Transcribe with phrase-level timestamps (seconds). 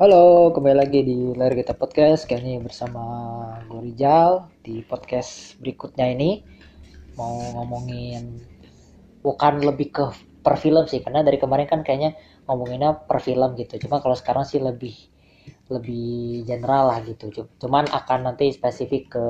[0.00, 2.24] Halo, kembali lagi di Layar Kita Podcast.
[2.24, 3.04] Kali ini bersama
[3.68, 6.40] gue Rizal di podcast berikutnya ini
[7.20, 8.40] mau ngomongin
[9.20, 10.08] bukan lebih ke
[10.40, 12.16] per film sih, karena dari kemarin kan kayaknya
[12.48, 13.76] ngomonginnya per film gitu.
[13.76, 14.96] Cuma kalau sekarang sih lebih
[15.68, 17.28] lebih general lah gitu.
[17.60, 19.26] Cuman akan nanti spesifik ke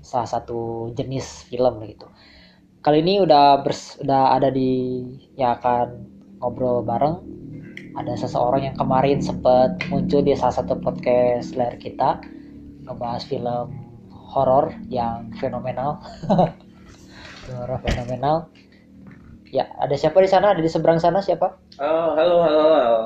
[0.00, 2.08] salah satu jenis film gitu.
[2.80, 5.04] Kali ini udah bers, udah ada di
[5.36, 6.08] yang akan
[6.40, 7.44] ngobrol bareng
[7.94, 12.18] ada seseorang yang kemarin sempat muncul di salah satu podcast layar kita
[12.84, 13.70] ngebahas film
[14.10, 16.02] horor yang fenomenal.
[17.44, 18.48] Horor fenomenal.
[19.52, 20.56] Ya ada siapa di sana?
[20.56, 21.54] Ada di seberang sana siapa?
[21.78, 23.00] Oh halo halo halo.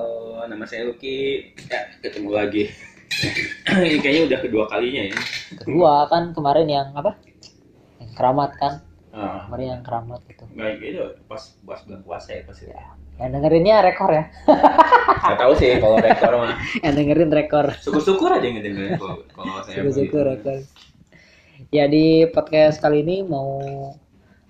[0.47, 1.53] Nama saya Lucky.
[1.69, 2.71] Ya ketemu lagi.
[3.83, 5.17] Ini kayaknya udah kedua kalinya ya.
[5.59, 7.19] Kedua kan kemarin yang apa?
[8.01, 8.75] Yang keramat kan?
[9.09, 9.43] Oh.
[9.51, 10.45] kemarin yang keramat gitu.
[10.55, 14.25] Baik itu pas pas bulan puasa ya pasti ya yang dengerinnya rekor ya.
[15.27, 16.55] Nggak tahu sih kalau rekor mah.
[16.87, 17.67] Yang dengerin rekor.
[17.83, 20.57] Syukur-syukur aja ngedengerin kalau kalau saya syukur-syukur rekor.
[21.75, 23.59] Ya di podcast kali ini mau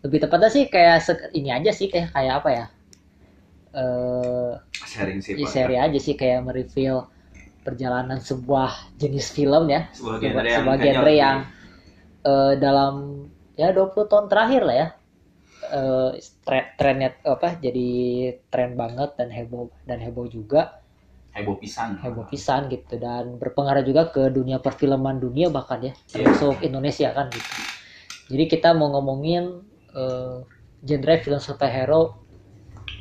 [0.04, 2.64] lebih tepatnya sih kayak ini aja sih kayak kayak apa ya?
[3.72, 4.52] Eh
[4.84, 7.08] sharing sih ya, seri aja sih kayak mereview
[7.64, 9.88] perjalanan sebuah jenis film ya.
[9.96, 11.36] Sebuah sebuah, genre yang, sebuah genre yang
[12.28, 12.94] eh, dalam
[13.56, 14.88] ya 20 tahun terakhir lah ya
[15.70, 16.10] uh,
[16.76, 17.88] trennya apa jadi
[18.48, 20.80] tren banget dan heboh dan heboh juga.
[21.36, 22.00] Heboh pisan.
[22.02, 26.66] Heboh pisan gitu dan berpengaruh juga ke dunia perfilman dunia bahkan ya termasuk yeah.
[26.66, 27.50] Indonesia kan gitu.
[28.28, 29.62] Jadi kita mau ngomongin
[29.94, 30.44] uh,
[30.84, 32.20] genre film superhero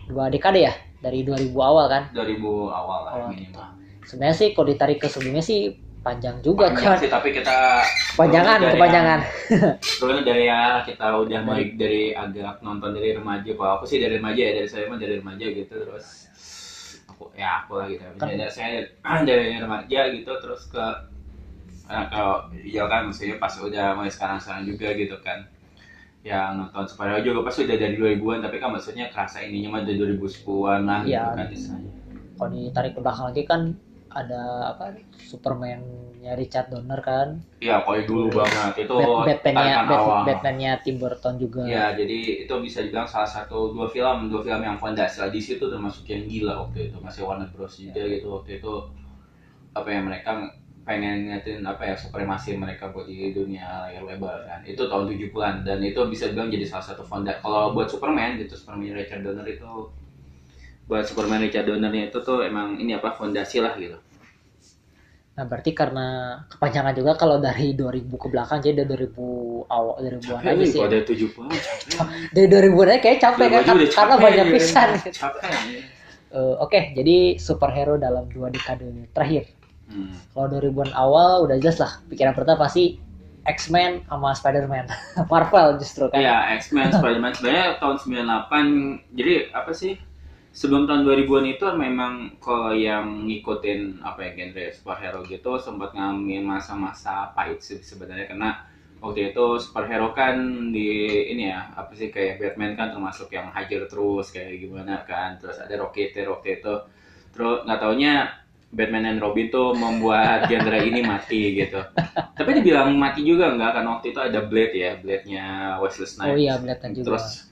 [0.08, 2.04] dua dekade ya dari 2000 awal kan?
[2.16, 3.60] 2000 awal lah awal gitu.
[4.08, 5.76] sebenarnya sih kalau ditarik ke sebelumnya sih
[6.08, 7.84] panjang juga panjang kan sih tapi kita
[8.16, 9.20] panjangan kepanjangan.
[10.00, 13.52] Dulu dari ya kita udah mulai dari agak nonton dari remaja.
[13.52, 16.32] Kalau aku sih dari remaja ya dari saya mah dari remaja gitu terus
[17.12, 18.32] aku ya aku lah gitu kan.
[18.32, 18.88] dari saya
[19.28, 20.86] dari remaja gitu terus ke
[21.92, 25.44] nah, kalau ya kan maksudnya pas udah mulai sekarang sekarang juga gitu kan.
[26.24, 30.00] Yang nonton superhero juga pasti udah dari 2000-an tapi kan maksudnya kerasa ininya mah dari
[30.00, 31.92] 2010-an lah ya, gitu kan misalnya.
[32.38, 33.62] Kalau ditarik ke belakang lagi kan
[34.18, 37.38] ada apa Superman-nya Richard Donner kan?
[37.62, 38.90] Iya kalau dulu banget.
[38.90, 41.62] Itu Batman-nya Bat Batman-nya Tim Burton juga.
[41.70, 45.38] Ya jadi itu bisa dibilang salah satu dua film dua film yang fondasi lah di
[45.38, 46.98] situ termasuk yang gila waktu itu.
[46.98, 47.78] Masih Warner Bros.
[47.78, 48.18] juga ya.
[48.18, 48.74] gitu waktu itu.
[49.78, 50.50] Apa yang mereka
[50.88, 54.60] pengen ngatin apa ya supremasi mereka buat di dunia layar lebar kan.
[54.66, 58.58] Itu tahun 70-an dan itu bisa dibilang jadi salah satu fondasi kalau buat Superman gitu
[58.58, 59.68] Superman Richard Donner itu
[60.88, 64.00] buat Superman Richard Donner itu tuh emang ini apa fondasi lah gitu
[65.38, 70.42] Nah berarti karena kepanjangan juga kalau dari 2000 ke belakang jadi dari 2000 awal 2000-an
[70.42, 70.82] aja sih.
[70.82, 74.54] Ada 70 Dari 2000-an aja kayak capek kan karena capek, banyak ya.
[74.58, 74.90] pisan.
[75.14, 75.42] Capek.
[76.34, 79.46] Uh, Oke, okay, jadi superhero dalam dua dekade terakhir.
[79.88, 80.18] Hmm.
[80.34, 82.98] Kalau 2000-an awal udah jelas lah pikiran pertama pasti
[83.46, 84.90] X-Men sama Spider-Man.
[85.32, 86.18] Marvel justru kan.
[86.18, 89.16] Iya, X-Men, Spider-Man sebenarnya tahun 98.
[89.16, 90.02] Jadi apa sih?
[90.58, 96.58] Sebelum tahun 2000-an itu memang kalau yang ngikutin apa ya genre superhero gitu sempat ngambil
[96.58, 98.26] masa-masa pahit sih sebenarnya.
[98.26, 98.66] Karena
[98.98, 100.42] waktu itu superhero kan
[100.74, 105.38] di ini ya apa sih kayak Batman kan termasuk yang hajar terus kayak gimana kan.
[105.38, 106.74] Terus ada Rocketeer waktu itu
[107.38, 108.26] terus nggak taunya
[108.74, 111.86] Batman dan Robin tuh membuat genre ini mati gitu.
[112.34, 116.36] Tapi dibilang mati juga nggak kan waktu itu ada Blade ya Blade-nya Wesley Snipes oh
[116.36, 117.14] iya Blade juga.
[117.14, 117.47] Terus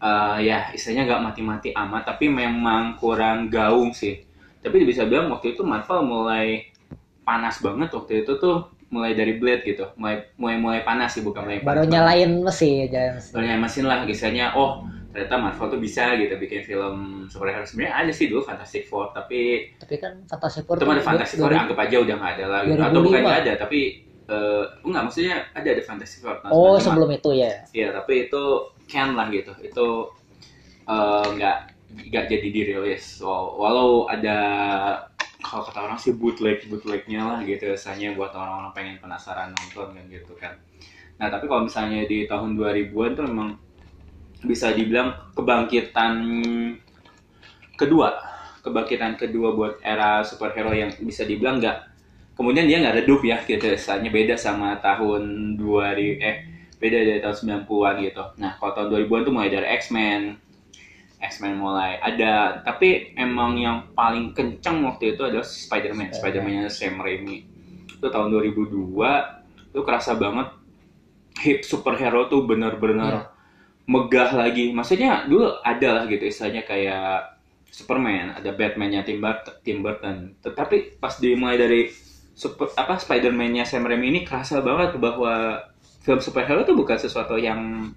[0.00, 4.24] uh, ya istilahnya nggak mati-mati amat tapi memang kurang gaung sih.
[4.60, 6.68] Tapi bisa bilang waktu itu Marvel mulai
[7.24, 9.88] panas banget waktu itu tuh mulai dari Blade gitu.
[9.96, 13.98] Mulai mulai mulai panas sih bukan mulai baru nyalain mesin jangan baru nyalain mesin lah
[14.04, 17.66] istilahnya oh ternyata Marvel tuh bisa gitu bikin film superhero.
[17.66, 21.52] Sebenarnya ada sih dulu Fantastic Four tapi tapi kan Fantastic Four itu ada Fantastic Four
[21.52, 22.68] anggap aja udah nggak ada lagi.
[22.78, 23.80] Atau bukannya ada tapi
[24.30, 26.36] uh, enggak maksudnya ada ada Fantastic Four.
[26.52, 27.64] Oh sebelum itu ya.
[27.74, 28.44] Iya tapi itu
[28.90, 29.54] can lah gitu.
[29.62, 30.10] Itu
[30.90, 31.58] uh, nggak
[32.10, 33.22] nggak jadi dirilis.
[33.22, 34.36] Walau ada
[35.40, 37.70] kalau kata orang sih bootleg bootlegnya lah gitu.
[37.70, 40.58] Rasanya buat orang-orang pengen penasaran nonton kan gitu kan.
[41.22, 43.50] Nah tapi kalau misalnya di tahun 2000-an tuh memang
[44.42, 46.14] bisa dibilang kebangkitan
[47.78, 48.26] kedua.
[48.60, 51.78] Kebangkitan kedua buat era superhero yang bisa dibilang nggak
[52.36, 53.64] kemudian dia nggak redup ya gitu.
[53.70, 56.49] Rasanya beda sama tahun 2000 eh
[56.80, 57.36] beda dari tahun
[57.68, 58.24] 90-an gitu.
[58.40, 60.22] Nah, kalau tahun 2000-an tuh mulai dari X-Men.
[61.20, 66.16] X-Men mulai ada, tapi emang yang paling kencang waktu itu adalah Spider-Man.
[66.16, 67.44] Spider-Man-nya Sam Raimi.
[67.92, 68.96] Itu tahun 2002,
[69.68, 70.48] itu kerasa banget
[71.44, 73.84] hip superhero tuh bener-bener yeah.
[73.84, 74.72] megah lagi.
[74.72, 77.36] Maksudnya dulu ada lah gitu istilahnya kayak
[77.68, 79.20] Superman, ada Batman-nya Tim
[79.60, 80.40] Tim Burton.
[80.40, 81.92] Tetapi pas dimulai dari
[82.32, 85.60] super apa Spider-Man-nya Sam Raimi ini kerasa banget bahwa
[86.00, 87.92] film superhero itu bukan sesuatu yang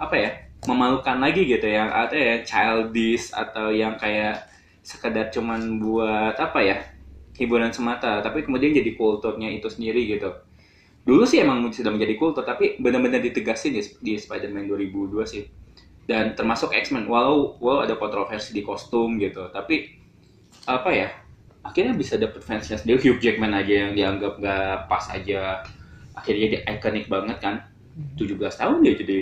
[0.00, 0.30] apa ya
[0.64, 4.48] memalukan lagi gitu yang atau ya childish atau yang kayak
[4.80, 6.78] sekedar cuman buat apa ya
[7.36, 8.20] hiburan semata.
[8.20, 10.32] Tapi kemudian jadi kulturnya itu sendiri gitu.
[11.04, 15.44] Dulu sih emang sudah menjadi kultur tapi benar-benar ditegasin di, di Spider-Man 2002 sih.
[16.04, 17.08] Dan termasuk X-Men.
[17.08, 19.48] Walau walau ada kontroversi di kostum gitu.
[19.48, 19.96] Tapi
[20.68, 21.08] apa ya
[21.64, 23.00] akhirnya bisa dapet fansnya sendiri.
[23.00, 25.64] Hugh Jackman aja yang dianggap nggak pas aja
[26.20, 27.54] akhirnya jadi ikonik banget kan
[28.14, 29.18] 17 tahun dia jadi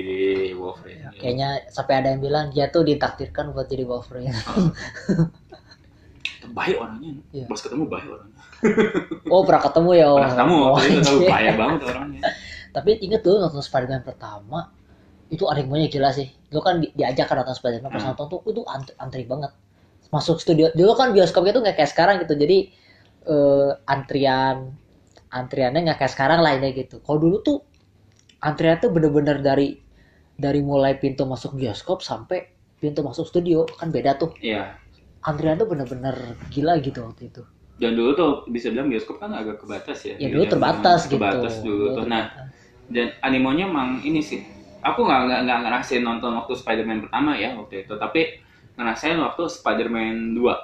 [0.54, 4.34] Wolverine Ya, kayaknya sampai ada yang bilang dia tuh ditakdirkan buat jadi Wolverine.
[6.48, 7.44] baik orangnya Iya.
[7.46, 8.42] pas ketemu baik orangnya
[9.32, 10.08] Oh pernah ketemu ya?
[10.08, 12.20] pernah ketemu Oh, waktu itu tahu bahaya banget orangnya
[12.76, 14.70] Tapi inget tuh nonton Spider-Man pertama
[15.28, 16.28] itu animenya gila sih.
[16.48, 18.12] Dulu kan di- diajak kan nonton Spider-Man pas Hmm.
[18.14, 19.52] nonton tuh itu antri, antri banget.
[20.08, 20.72] Masuk studio.
[20.72, 22.32] Dulu kan bioskopnya tuh nggak kayak sekarang gitu.
[22.32, 22.58] Jadi
[23.28, 24.72] eh, antrian
[25.32, 27.00] antriannya nggak kayak sekarang lah ini gitu.
[27.04, 27.58] Kalau dulu tuh
[28.42, 29.78] antrian tuh bener-bener dari
[30.38, 32.38] dari mulai pintu masuk bioskop sampai
[32.78, 34.30] pintu masuk studio kan beda tuh.
[34.42, 34.78] iya
[35.22, 36.14] Antrian tuh bener-bener
[36.54, 37.42] gila gitu waktu itu.
[37.78, 41.14] dan dulu tuh bisa bilang bioskop kan agak kebatas ya Ya dulu Iya, terbatas gitu.
[41.14, 42.50] kebatas dulu tuh nah terbatas.
[42.90, 44.40] dan animonya emang ini sih
[44.82, 48.20] aku nggak nggak nggak ngerasain nonton waktu Spider-Man pertama ya waktu itu tapi
[48.78, 50.54] ngerasain waktu Spider-Man 2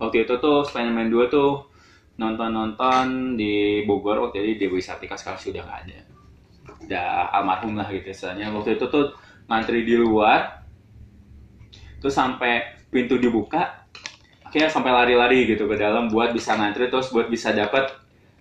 [0.00, 1.69] waktu itu tuh Spider-Man 2 tuh
[2.20, 5.98] nonton-nonton di Bogor waktu itu di Dewi Sartika sekarang sudah nggak ada
[6.84, 9.16] udah almarhum lah gitu istilahnya waktu itu tuh
[9.48, 10.60] ngantri di luar
[12.00, 12.60] terus sampai
[12.92, 13.88] pintu dibuka
[14.44, 17.88] akhirnya sampai lari-lari gitu ke dalam buat bisa ngantri terus buat bisa dapat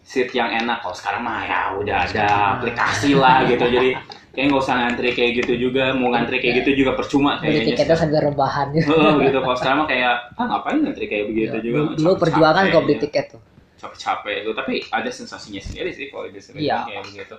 [0.01, 2.27] seat yang enak kalau sekarang mah ya udah ada
[2.57, 3.93] aplikasi lah gitu jadi
[4.33, 7.67] kayak nggak usah ngantri kayak gitu juga mau ngantri kayak gitu juga percuma beli kayaknya
[7.75, 8.89] tiketnya sambil rebahan gitu.
[8.89, 12.63] Heeh, gitu kalau sekarang mah kayak ah ngapain ngantri kayak begitu Ya, juga Capek-capek perjuangan
[12.71, 13.01] kok beli ya.
[13.05, 13.41] tiket tuh.
[13.79, 16.83] Capek-capek itu tapi ada sensasinya sendiri sih kalau di sini Iya.
[16.85, 17.35] kayak begitu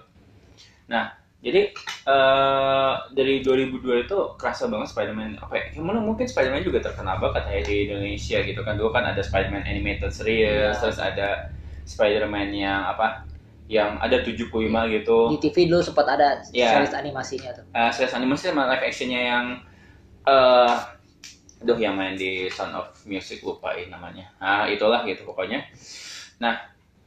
[0.89, 1.73] nah jadi
[2.05, 7.49] eh dari 2002 itu kerasa banget Spider-Man apa ya, gimana mungkin Spider-Man juga terkenal banget
[7.49, 10.81] kayak di Indonesia gitu kan dulu kan ada Spider-Man animated series Iya.
[10.81, 11.49] terus ada
[11.85, 13.25] Spider-Man yang apa
[13.71, 14.51] yang ada 75
[14.91, 16.77] gitu Di TV dulu sempat ada Iya.
[16.77, 17.65] series animasinya tuh.
[17.71, 19.45] uh, series animasi sama live actionnya yang
[20.27, 20.77] eh
[21.61, 25.61] aduh yang main di Sound of Music lupain namanya nah itulah gitu pokoknya
[26.41, 26.57] nah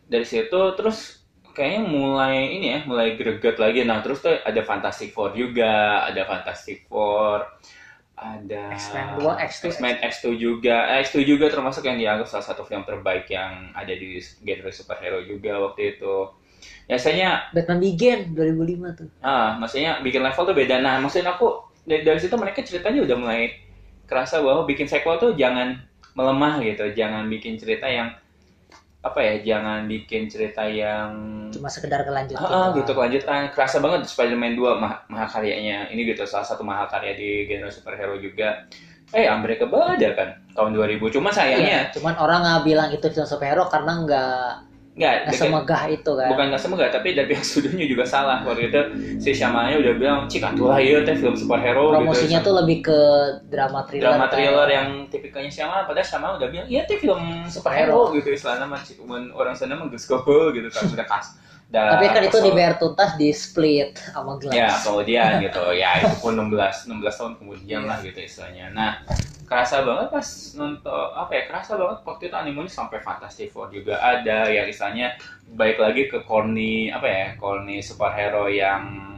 [0.05, 3.85] dari situ terus kayaknya mulai ini ya mulai greget lagi.
[3.85, 7.45] Nah terus tuh ada Fantastic Four juga ada Fantastic Four
[8.13, 10.95] ada X-Men 2, X2, X-Men X2 juga.
[10.95, 15.19] Eh, X2 juga termasuk yang dianggap salah satu film terbaik yang ada di genre superhero
[15.25, 16.29] juga waktu itu.
[16.87, 19.09] Biasanya Batman Begin 2005 tuh.
[19.19, 20.79] Ah, maksudnya bikin level tuh beda.
[20.79, 23.41] Nah, maksudnya aku dari, dari situ mereka ceritanya udah mulai
[24.07, 25.79] kerasa bahwa bikin sequel tuh jangan
[26.13, 28.13] melemah gitu, jangan bikin cerita yang
[29.03, 31.11] apa ya, jangan bikin cerita yang
[31.51, 32.39] Cuma sekedar kelanjutan.
[32.39, 33.51] ah, ah, gitu kelanjutan.
[33.51, 35.91] Kerasa banget Spider-Man 2 mah mahakaryanya.
[35.91, 38.63] Ini gitu salah satu mahakarya di genre superhero juga.
[39.11, 41.11] Eh, Unbreakable ada kan tahun 2000.
[41.13, 45.41] Cuma sayangnya Iya, cuman orang nggak bilang itu film superhero karena nggak nggak nggak dekat-
[45.41, 46.27] semegah itu kan.
[46.29, 48.81] bukan nggak semegah tapi dari pihak studionya juga salah waktu itu
[49.17, 52.77] si Shyamalan udah bilang cik atuh lah iya teh film superhero Promosinya gitu tuh lebih
[52.85, 52.99] ke
[53.49, 54.05] drama thriller.
[54.05, 54.37] drama kan.
[54.37, 58.85] thriller yang tipikalnya Shyamalan padahal Shyamalan udah bilang iya teh film superhero gitu istilahnya mah
[58.85, 59.01] cik
[59.33, 61.41] orang sana mah geus gogo gitu kan udah kas
[61.73, 64.53] udah Tapi kan itu dibayar tuntas di split sama Glass.
[64.53, 65.63] ya kemudian gitu.
[65.73, 68.69] Ya itu pun 16 16 tahun kemudian lah gitu istilahnya.
[68.77, 69.01] Nah
[69.49, 73.97] kerasa banget pas nonton apa ya kerasa banget waktu itu animenya sampai Fantastic Four juga
[73.97, 74.45] ada.
[74.53, 75.17] Yang istilahnya
[75.57, 79.09] baik lagi ke corny apa ya corny superhero yang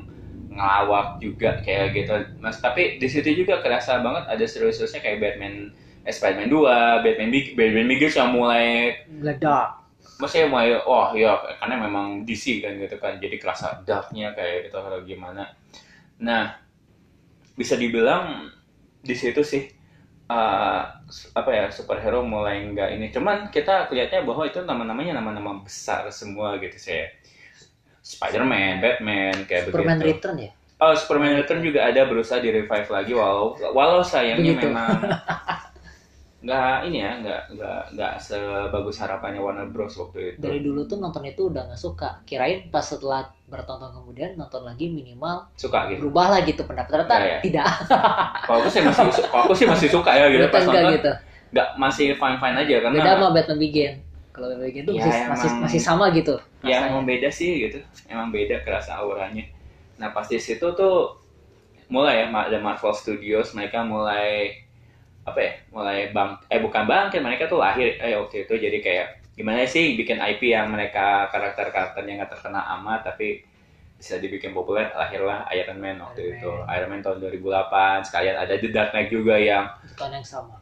[0.56, 2.16] ngelawak juga kayak gitu.
[2.40, 5.76] Mas tapi di situ juga kerasa banget ada serius-seriusnya kayak Batman
[6.08, 9.85] eh, Spider-Man 2, Batman Big Batman Begins yang mulai Meledak.
[10.20, 14.78] Maksudnya mulai oh ya karena memang DC kan gitu kan jadi kerasa darknya kayak gitu
[14.80, 15.44] atau gimana
[16.24, 16.56] nah
[17.56, 18.48] bisa dibilang
[19.04, 19.68] di situ sih
[20.32, 20.82] uh,
[21.36, 26.56] apa ya superhero mulai enggak ini cuman kita kelihatnya bahwa itu nama-namanya nama-nama besar semua
[26.64, 27.04] gitu sih
[28.06, 30.14] Spider-Man, Batman kayak Superman begitu.
[30.22, 30.52] Return ya.
[30.78, 34.70] Oh, Superman Return juga ada berusaha di revive lagi walau walau sayangnya Begitu.
[34.70, 34.90] memang
[36.46, 41.02] nggak ini ya nggak nggak nggak sebagus harapannya Warner Bros waktu itu Dari dulu tuh
[41.02, 42.22] nonton itu udah nggak suka.
[42.22, 47.16] Kirain pas setelah bertonton kemudian nonton lagi minimal suka gitu berubah lah gitu pendapat ternyata
[47.18, 47.40] Ya, ya.
[47.42, 47.66] tidak.
[48.46, 51.12] kalau aku sih masih kalau aku sih masih suka ya gitu pas nonton gitu.
[51.50, 53.94] nggak masih fine fine aja karena Beda sama Batman Begin.
[54.30, 56.36] Kalau Batman Begin tuh Ya, masih, masih emang- masih sama gitu.
[56.62, 56.88] ya rasanya.
[56.94, 59.46] emang beda sih gitu emang beda kerasa auranya
[59.96, 61.18] nah pas di situ tuh
[61.88, 64.50] mulai ya ada Marvel Studios mereka mulai
[65.26, 69.08] apa ya mulai bang eh bukan bangkit mereka tuh lahir eh waktu itu jadi kayak
[69.36, 73.44] gimana sih bikin IP yang mereka karakter-karakternya nggak terkenal amat tapi
[73.96, 76.50] bisa dibikin populer lahirlah Iron Man waktu Iron itu.
[76.52, 76.68] Man.
[76.72, 79.66] Iron Man tahun 2008 sekalian ada The Dark Knight juga yang
[79.96, 80.56] bukan yang sama.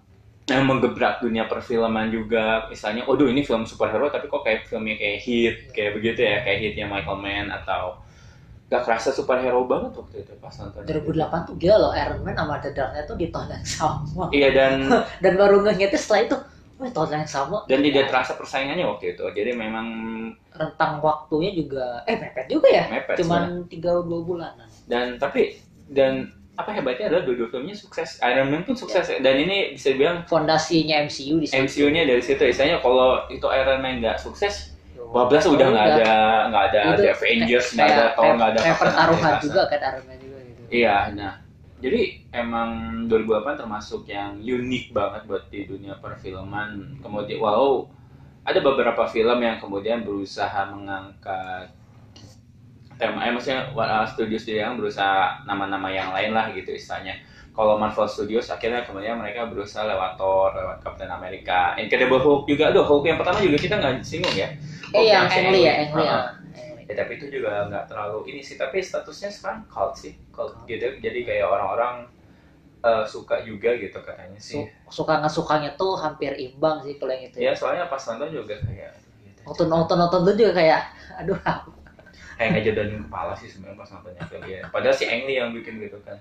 [0.44, 5.20] yang menggebrak dunia perfilman juga misalnya oh ini film superhero tapi kok kayak filmnya kayak
[5.24, 8.03] hit kayak begitu ya kayak hitnya Michael Mann atau
[8.74, 10.82] gak kerasa superhero banget waktu itu pas nonton.
[10.82, 14.26] 2008 tuh gila loh Iron Man sama The Dark Knight tuh di tahun yang sama
[14.34, 14.90] iya dan
[15.24, 16.38] dan baru ngehitnya setelah itu
[16.74, 19.22] Wah, tahun yang sama dan tidak terasa persaingannya waktu itu.
[19.30, 19.88] Jadi memang
[20.50, 22.90] rentang waktunya juga eh mepet juga ya.
[22.90, 24.66] Mepet cuman tiga dua bulanan.
[24.90, 28.18] Dan tapi dan apa hebatnya adalah dua-dua filmnya sukses.
[28.26, 29.22] Iron Man pun sukses Iya.
[29.22, 29.22] ya.
[29.22, 32.42] dan ini bisa dibilang fondasinya MCU di MCU-nya dari situ.
[32.42, 34.73] Istilahnya kalau itu Iron Man nggak sukses
[35.14, 36.14] bablas udah nggak ada
[36.50, 40.04] nggak ada The Avengers nggak ada kayak, Thor nggak ada kayak pertaruhan juga kan Iron
[40.10, 40.62] Man juga gitu.
[40.74, 40.98] Iya.
[41.14, 41.34] Nah
[41.84, 42.02] jadi
[42.32, 42.70] emang
[43.12, 46.98] 2008 termasuk yang unik banget buat di dunia perfilman.
[47.04, 47.92] Kemudian walau
[48.44, 51.72] ada beberapa film yang kemudian berusaha mengangkat
[52.96, 57.20] tema eh maksudnya uh, studio studio yang berusaha nama-nama yang lain lah gitu istilahnya.
[57.54, 62.74] Kalau Marvel Studios akhirnya kemudian mereka berusaha lewat Thor, lewat Captain America, Incredible Hulk juga,
[62.74, 64.50] aduh Hulk yang pertama juga kita nggak singgung ya.
[64.94, 66.08] Eh yang si Ang Lee ya Lee Heeh.
[66.08, 66.26] ah.
[66.78, 66.86] Lee.
[66.90, 70.88] Ya, tapi itu juga nggak terlalu ini sih, tapi statusnya sekarang cult sih, cult gitu.
[71.02, 71.94] Jadi kayak orang-orang
[72.84, 74.68] eh, suka juga gitu katanya sih.
[74.92, 78.30] Su- suka nggak sukanya tuh hampir imbang sih kalau yang itu Ya soalnya pas nonton
[78.36, 78.92] juga kayak
[79.24, 79.42] gitu.
[79.48, 80.82] nonton nonton nonton tuh juga kayak
[81.20, 81.40] aduh
[82.38, 84.62] kayak nggak jodohin kepala sih sebenarnya pas nontonnya film ya.
[84.70, 86.18] Padahal si Ang Lee yang bikin gitu kan.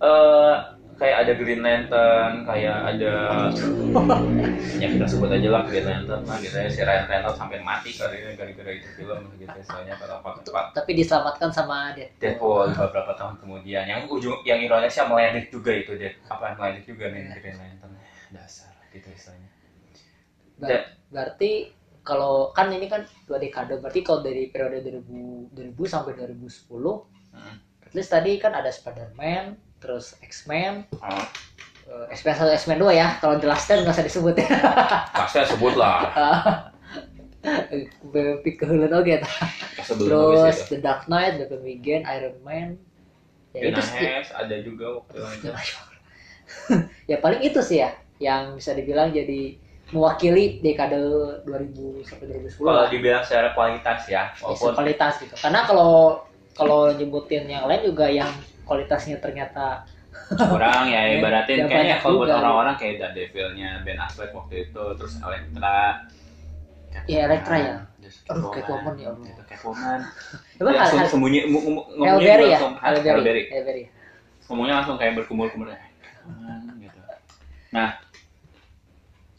[0.00, 0.56] eh
[0.94, 3.12] kayak ada Green Lantern, kayak ada
[4.82, 6.66] ya kita sebut aja lah Green Lantern lah gitu ya.
[6.66, 10.90] Si Ryan Reynolds sampai mati karirnya gara-gara itu film gitu soalnya pada waktu tepat tapi
[10.94, 12.18] diselamatkan sama Deadpool.
[12.20, 13.84] Deadpool beberapa tahun kemudian.
[13.84, 17.92] Yang ujung yang ironisnya meledik juga itu Dead apa meledik juga nih Green Lantern.
[18.30, 19.48] Dasar gitu istilahnya.
[20.54, 21.70] Ber- Da- berarti
[22.02, 27.58] kalau kan ini kan dua dekade berarti kalau dari periode 2000 2000 sampai 2010 Hmm.
[27.82, 30.88] at least tadi kan ada Spider-Man terus X-Men.
[31.04, 31.24] Oh,
[32.08, 33.08] eh, X-Men 1 X-Men 2 ya.
[33.20, 34.48] Kalau The Last Stand nggak usah disebut ya.
[35.20, 36.08] Pasti sebut lah
[38.08, 39.20] Bepik kehulan oke.
[39.20, 39.28] Ta.
[39.84, 42.80] sebelum terus The Dark Knight The Begin Iron Man.
[43.52, 44.00] Ya itu sih.
[44.00, 45.52] Hex ada juga waktu itu.
[47.10, 49.58] Ya paling itu sih ya yang bisa dibilang jadi
[49.92, 50.96] mewakili dekade
[51.44, 52.88] 2000 sampai 2010 kalau lah.
[52.88, 55.34] dibilang secara kualitas ya Ya, walaupun kualitas gitu.
[55.36, 56.24] Karena kalau
[56.54, 58.30] kalau nyebutin yang lain juga yang
[58.64, 59.84] kualitasnya ternyata
[60.32, 64.84] kurang ya Ya, ibaratin ya kayaknya kalau buat orang-orang kayak Daredevil-nya Ben Affleck waktu itu
[64.96, 66.00] terus Elektra.
[67.04, 67.76] Iya, Elektra ya.
[68.30, 69.26] Aduh, Catwoman ya Allah.
[69.26, 70.00] gitu, Catwoman.
[70.60, 72.36] Emang Dia hal, langsung sembunyi ngomongnya ya?
[72.56, 73.42] langsung Hailberry
[74.44, 76.98] ngomongnya langsung kayak berkumur-kumur ya Catwoman, gitu.
[77.72, 77.88] Nah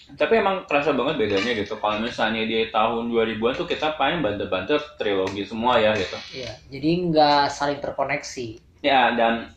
[0.05, 1.81] tapi emang kerasa banget bedanya gitu.
[1.81, 6.17] Kalau misalnya di tahun 2000-an tuh kita paling banter-banter trilogi semua ya gitu.
[6.33, 9.49] Iya jadi nggak saling terkoneksi Ya dan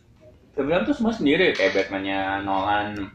[0.57, 3.13] film tuh semua sendiri kayak Batman-nya Nolan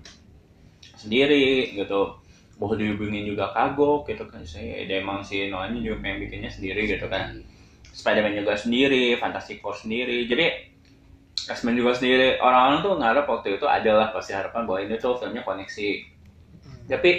[0.93, 2.21] sendiri gitu.
[2.61, 6.85] Bahwa dihubungin juga kagok gitu kan saya dia emang si Nolan juga yang bikinnya sendiri
[6.85, 7.41] gitu kan.
[7.93, 10.29] Spider-Man juga sendiri, Fantastic Four sendiri.
[10.29, 10.73] Jadi
[11.49, 12.37] X-Men juga sendiri.
[12.41, 15.89] Orang-orang tuh ngarep waktu itu adalah pasti harapan bahwa ini tuh filmnya koneksi.
[16.63, 16.85] Hmm.
[16.89, 17.11] Tapi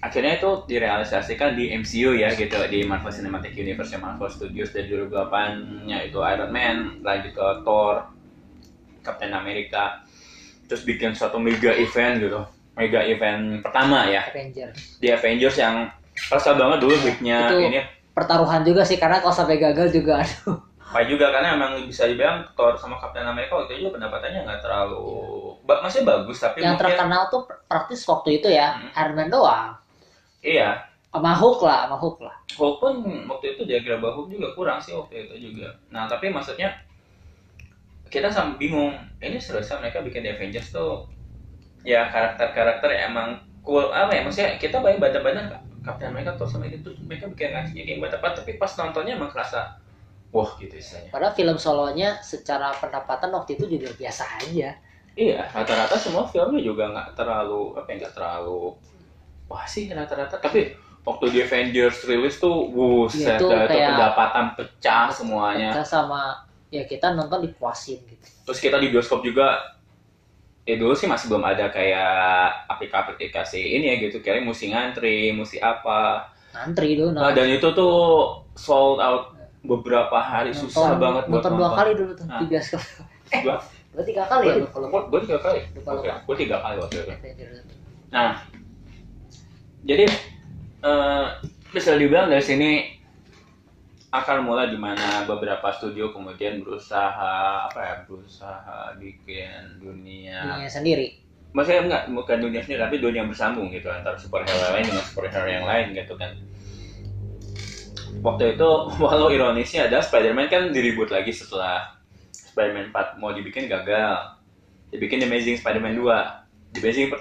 [0.00, 2.54] akhirnya itu direalisasikan di MCU ya gitu.
[2.64, 8.06] Di Marvel Cinematic Universe Marvel Studios dari 2008 nya itu Iron Man lanjut ke Thor
[9.00, 10.04] Captain America
[10.64, 12.40] terus bikin suatu mega event gitu.
[12.74, 14.22] Mega event pertama ya.
[14.24, 14.98] Avengers.
[14.98, 15.88] Di Avengers yang
[16.20, 17.24] kerasa banget dulu Itu-
[17.58, 17.80] ini.
[18.10, 20.58] pertaruhan juga sih karena kalau sampai gagal juga aduh.
[20.88, 24.60] Pak juga karena emang bisa dibilang Thor sama Captain America waktu itu juga pendapatannya nggak
[24.60, 25.04] terlalu
[25.62, 28.88] ba- masih bagus tapi yang mungkin terkenal tuh praktis waktu itu ya Hmm.
[28.96, 29.76] Iron Man doang
[30.42, 30.82] iya.
[31.08, 32.36] Sama Hulk lah sama Hulk lah.
[32.54, 32.94] Hulk pun
[33.26, 35.72] waktu itu diagram Hulk juga kurang sih waktu itu juga.
[35.88, 36.74] Nah tapi maksudnya
[38.12, 38.92] kita sama bingung.
[39.20, 41.08] Ini seharusnya mereka bikin The Avengers tuh.
[41.86, 43.88] Ya karakter-karakter emang cool.
[43.88, 46.92] Apa ya maksudnya kita banyak baca-baca Captain America tuh sama itu.
[47.08, 49.80] Mereka bikin ngasihnya kayak baca tapi pas nontonnya emang kerasa
[50.28, 51.08] wah gitu istilahnya.
[51.08, 54.76] padahal film solonya secara pendapatan waktu itu juga biasa aja.
[55.18, 58.76] Iya rata-rata semua filmnya juga nggak terlalu apa ya nggak terlalu
[59.48, 65.08] wah sih rata-rata tapi waktu di Avengers rilis tuh wuset Iya, itu itu pendapatan pecah
[65.08, 65.72] semuanya.
[65.72, 66.36] kita sama
[66.68, 68.26] ya kita nonton dipuasin gitu.
[68.44, 69.56] Terus kita di bioskop juga
[70.62, 72.12] ya dulu sih masih belum ada kayak
[72.68, 76.28] aplikasi-aplikasi ini ya gitu kayak mesti ngantri mesti apa.
[76.52, 77.96] Ngantri dulu nah, dan itu tuh
[78.52, 81.78] sold out beberapa hari susah banget buat nonton dua nonton.
[81.78, 82.38] kali dulu tuh Nah.
[82.38, 82.82] di bioskop.
[83.44, 83.56] dua,
[83.92, 84.54] berarti tiga kali ya?
[84.60, 85.60] Gue- tiga kali.
[86.22, 87.12] Gue tiga kali waktu itu.
[88.08, 88.30] Nah,
[89.86, 90.04] jadi
[90.82, 91.26] eh,
[91.70, 92.70] bisa dibilang dari sini
[94.08, 100.56] akar mula di mana beberapa studio kemudian berusaha apa ya berusaha bikin dunia.
[100.56, 101.06] Dunia sendiri.
[101.52, 105.48] Maksudnya enggak bukan dunia sendiri tapi dunia yang bersambung gitu antara superhero lain dengan superhero
[105.48, 106.32] yang lain gitu kan.
[108.24, 108.70] Waktu itu
[109.04, 112.00] walau ironisnya ada Spider-Man kan diribut lagi setelah
[112.32, 114.40] Spider-Man 4 mau dibikin gagal.
[114.88, 117.12] Dibikin The Amazing Spider-Man 2 The Amazing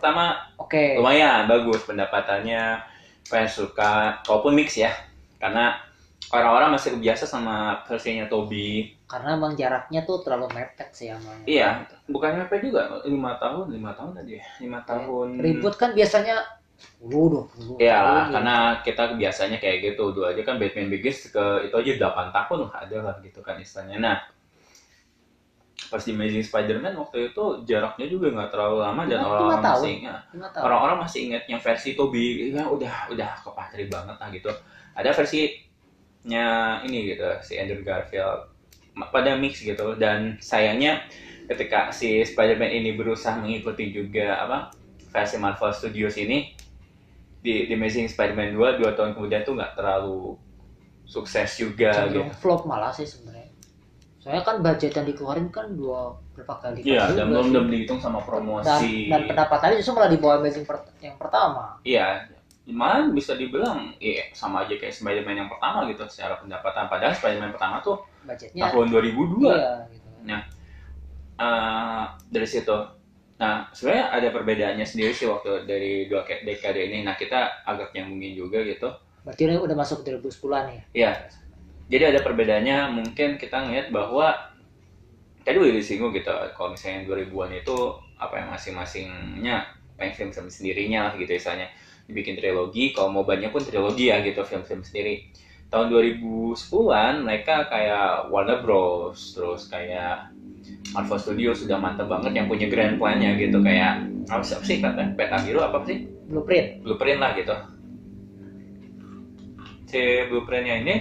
[0.00, 0.24] pertama
[0.56, 0.96] oke.
[0.96, 2.80] lumayan bagus pendapatannya.
[3.28, 4.90] Fans suka walaupun mix ya
[5.38, 5.76] karena
[6.34, 8.96] orang-orang masih biasa sama versinya Toby.
[9.06, 13.92] Karena emang jaraknya tuh terlalu mepet sih emang iya bukannya apa juga lima tahun lima
[13.94, 15.38] tahun tadi ya lima tahun.
[15.38, 16.42] Ribut kan biasanya
[16.80, 20.16] 10 20 Iya, tahun, karena kita biasanya kayak gitu.
[20.16, 23.60] Dulu aja kan Batman Begins ke itu aja 8 tahun lah ada lah gitu kan
[23.60, 24.00] istilahnya.
[24.00, 24.16] Nah,
[25.90, 30.22] pas di Amazing Spider-Man waktu itu jaraknya juga nggak terlalu lama dan orang-orang masih ingat.
[30.62, 34.50] Orang-orang masih ingat yang versi Toby ya udah udah kepatri banget lah gitu.
[34.94, 36.46] Ada versinya
[36.86, 38.54] ini gitu si Andrew Garfield
[39.10, 41.02] pada mix gitu dan sayangnya
[41.50, 44.58] ketika si Spider-Man ini berusaha mengikuti juga apa
[45.10, 46.54] versi Marvel Studios ini
[47.42, 50.38] di, di Amazing Spider-Man 2 dua tahun kemudian tuh nggak terlalu
[51.08, 52.22] sukses juga gitu.
[52.22, 53.49] cenderung flop malah sih sebenarnya
[54.20, 58.00] soalnya kan budget yang dikeluarin kan dua berapa kali Iya, kali dan belum belum dihitung
[58.04, 59.08] sama dan, promosi.
[59.08, 62.28] dan pendapatannya justru malah di bawah Amazing per- yang pertama Iya,
[62.68, 66.86] malah bisa dibilang iya sama aja kayak Spider-Man yang pertama gitu secara pendapatan.
[66.86, 69.48] Padahal Spider-Man pertama tuh budgetnya tahun 2002.
[69.48, 70.08] iya gitu
[71.40, 72.76] Eh, dari situ.
[73.40, 77.00] Nah, sebenarnya ada perbedaannya sendiri sih waktu dari dua dekade ini.
[77.00, 78.92] Nah, kita agak nyambungin juga gitu.
[79.20, 81.12] berarti udah masuk 2010-an ya Iya.
[81.90, 84.30] Jadi ada perbedaannya mungkin kita ngeliat bahwa
[85.42, 87.76] tadi udah disinggung gitu kalau misalnya 2000-an itu
[88.14, 89.56] apa yang masing-masingnya
[89.98, 91.66] pengen film-film sendirinya lah gitu misalnya.
[92.06, 95.34] Dibikin trilogi kalau mau banyak pun trilogi ya gitu film-film sendiri.
[95.70, 100.30] Tahun 2010-an mereka kayak Warner Bros terus kayak
[100.90, 104.76] Marvel Studios sudah mantep banget yang punya grand plan-nya gitu kayak apa sih, apa sih
[104.82, 106.06] kata peta biru apa sih?
[106.30, 106.82] Blueprint.
[106.82, 107.54] Blueprint lah gitu.
[109.90, 110.94] Si blueprintnya ini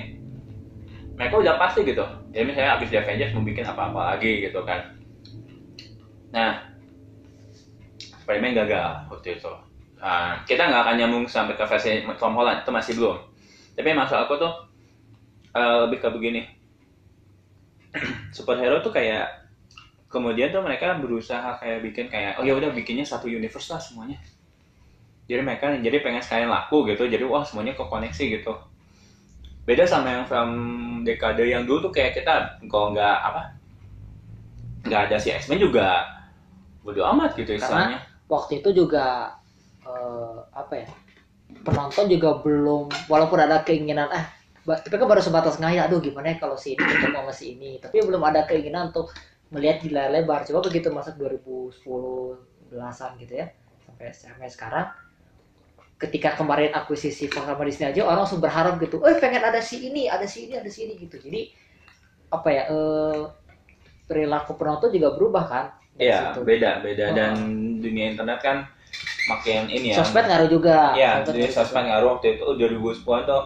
[1.20, 2.06] mereka udah pasti gitu.
[2.32, 4.96] Jadi misalnya abis di Avengers mau bikin apa-apa lagi gitu kan.
[6.32, 6.64] Nah
[8.24, 9.52] Spider-Man gagal waktu itu.
[10.00, 13.18] Nah, kita nggak akan nyambung sampai ke versi Tom Holland itu masih belum.
[13.76, 14.54] Tapi maksud aku tuh
[15.58, 16.42] eh, lebih ke begini.
[18.36, 19.50] Superhero tuh kayak
[20.08, 24.22] kemudian tuh mereka berusaha kayak bikin kayak oh ya udah bikinnya satu universe lah semuanya.
[25.28, 27.12] Jadi mereka jadi pengen sekalian laku gitu.
[27.12, 28.69] Jadi wah semuanya kekoneksi gitu
[29.70, 30.52] beda sama yang film
[31.06, 33.42] dekade yang dulu tuh kayak kita kalau nggak apa
[34.90, 36.10] nggak ada si X-Men juga
[36.82, 38.02] bodo amat gitu istilahnya.
[38.26, 39.30] waktu itu juga
[39.86, 40.88] eh, apa ya
[41.62, 44.26] penonton juga belum walaupun ada keinginan ah
[44.66, 47.46] ba- tapi kan baru sebatas ngayal aduh gimana ya kalau si ini ketemu sama si
[47.58, 47.72] ini?
[47.82, 49.10] Tapi belum ada keinginan untuk
[49.50, 50.46] melihat di layar lebar.
[50.46, 52.38] Coba begitu masuk 2010
[52.70, 53.50] belasan gitu ya
[53.82, 54.86] sampai sampai sekarang
[56.00, 60.08] ketika kemarin akuisisi sama Disney aja orang langsung berharap gitu eh pengen ada si ini
[60.08, 61.20] ada si ini ada si ini gitu.
[61.20, 61.52] Jadi
[62.32, 63.22] apa ya eh,
[64.08, 65.66] perilaku penonton juga berubah kan?
[66.00, 67.12] Iya beda beda.
[67.12, 67.16] Oh.
[67.20, 67.34] dan
[67.84, 68.58] dunia internet kan
[69.28, 70.00] makin ini ya.
[70.00, 70.96] Sosmed ngaruh juga.
[70.96, 72.18] Iya, jadi sosmed ngaruh.
[72.18, 73.44] Waktu itu 2010 tuh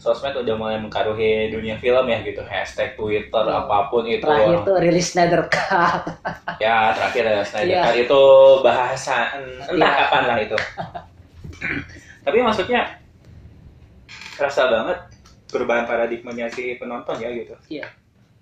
[0.00, 2.40] sosmed udah mulai mengkaruhi dunia film ya gitu.
[2.48, 3.60] Hashtag Twitter Iya.
[3.62, 4.24] apa pun itu.
[4.24, 6.02] Terakhir tuh rilis Snyder Cut.
[6.58, 7.82] Ya terakhir ada Snyder Iya.
[7.84, 7.94] Cut.
[8.08, 8.22] Itu
[8.64, 9.88] bahasa entah Iya.
[10.08, 10.56] kapan lah itu
[12.26, 13.00] tapi maksudnya
[14.36, 14.98] kerasa banget
[15.50, 17.54] perubahan paradigmanya si penonton ya gitu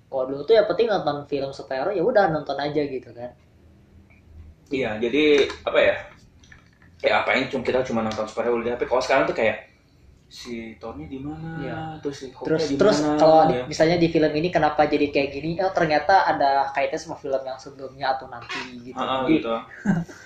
[0.09, 3.31] kalau dulu tuh ya penting nonton film superhero ya udah nonton aja gitu kan
[4.71, 5.97] iya jadi apa ya
[6.99, 9.69] kayak apain cuma kita cuma nonton superhero di HP kalau sekarang tuh kayak
[10.29, 11.79] si Tony di mana Iya.
[12.05, 13.65] terus si Hulknya terus di terus kalau ya.
[13.65, 17.57] misalnya di film ini kenapa jadi kayak gini oh ternyata ada kaitannya sama film yang
[17.57, 19.55] sebelumnya atau nanti gitu ah, Jadi, gitu.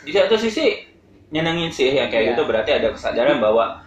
[0.02, 0.91] Di satu sisi
[1.33, 2.31] nyenengin sih ya kayak Iya.
[2.37, 3.81] gitu berarti ada kesadaran bahwa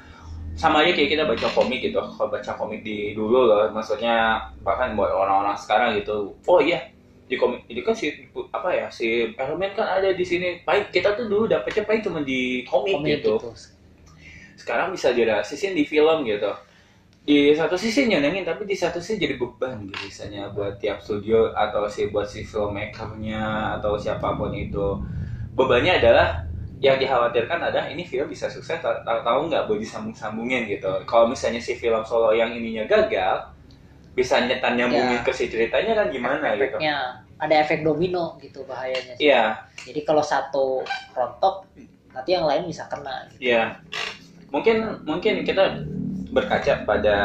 [0.55, 1.99] sama aja kayak kita baca komik gitu.
[1.99, 6.31] Kalau baca komik di dulu loh, maksudnya bahkan buat orang-orang sekarang gitu.
[6.47, 6.89] Oh iya,
[7.27, 8.07] di komik ini kan si
[8.55, 10.63] apa ya si elemen kan ada di sini.
[10.63, 13.35] Baik kita tuh dulu dapetnya paling cuma di komik, komik gitu.
[13.35, 13.51] gitu.
[14.55, 16.55] Sekarang bisa dirasisin di film gitu.
[17.25, 21.51] Di satu sisi nyenengin tapi di satu sisi jadi beban gitu misalnya buat tiap studio
[21.57, 25.01] atau si buat si filmmakernya atau siapa pun itu
[25.57, 26.45] bebannya adalah
[26.85, 28.93] yang dikhawatirkan ada ini film bisa sukses tahu
[29.25, 33.49] tahu nggak boleh disambung-sambungin gitu kalau misalnya si film solo yang ininya gagal
[34.13, 35.25] bisa nyetan nyambungin Ya.
[35.25, 39.27] ke si ceritanya kan gimana gitu efeknya ada efek domino gitu bahayanya sih.
[39.27, 41.67] Iya, jadi kalau satu rontok
[42.15, 43.51] nanti yang lain bisa kena gitu.
[43.51, 43.75] iya.
[44.55, 45.83] Mungkin mungkin kita
[46.31, 47.17] berkaca pada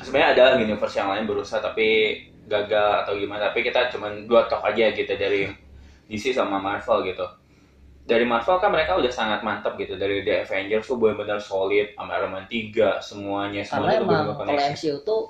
[0.00, 2.16] sebenarnya ada universe yang lain berusaha tapi
[2.48, 3.52] gagal atau gimana.
[3.52, 5.52] Tapi kita cuman dua top aja gitu dari
[6.08, 7.28] DC sama Marvel gitu.
[8.02, 9.94] Dari Marvel kan mereka udah sangat mantap gitu.
[9.94, 14.26] Dari The Avengers tuh benar-benar solid sama Iron Man 3 semuanya karena semuanya tuh emang
[14.34, 14.70] kalau.
[14.74, 15.22] MCU tuh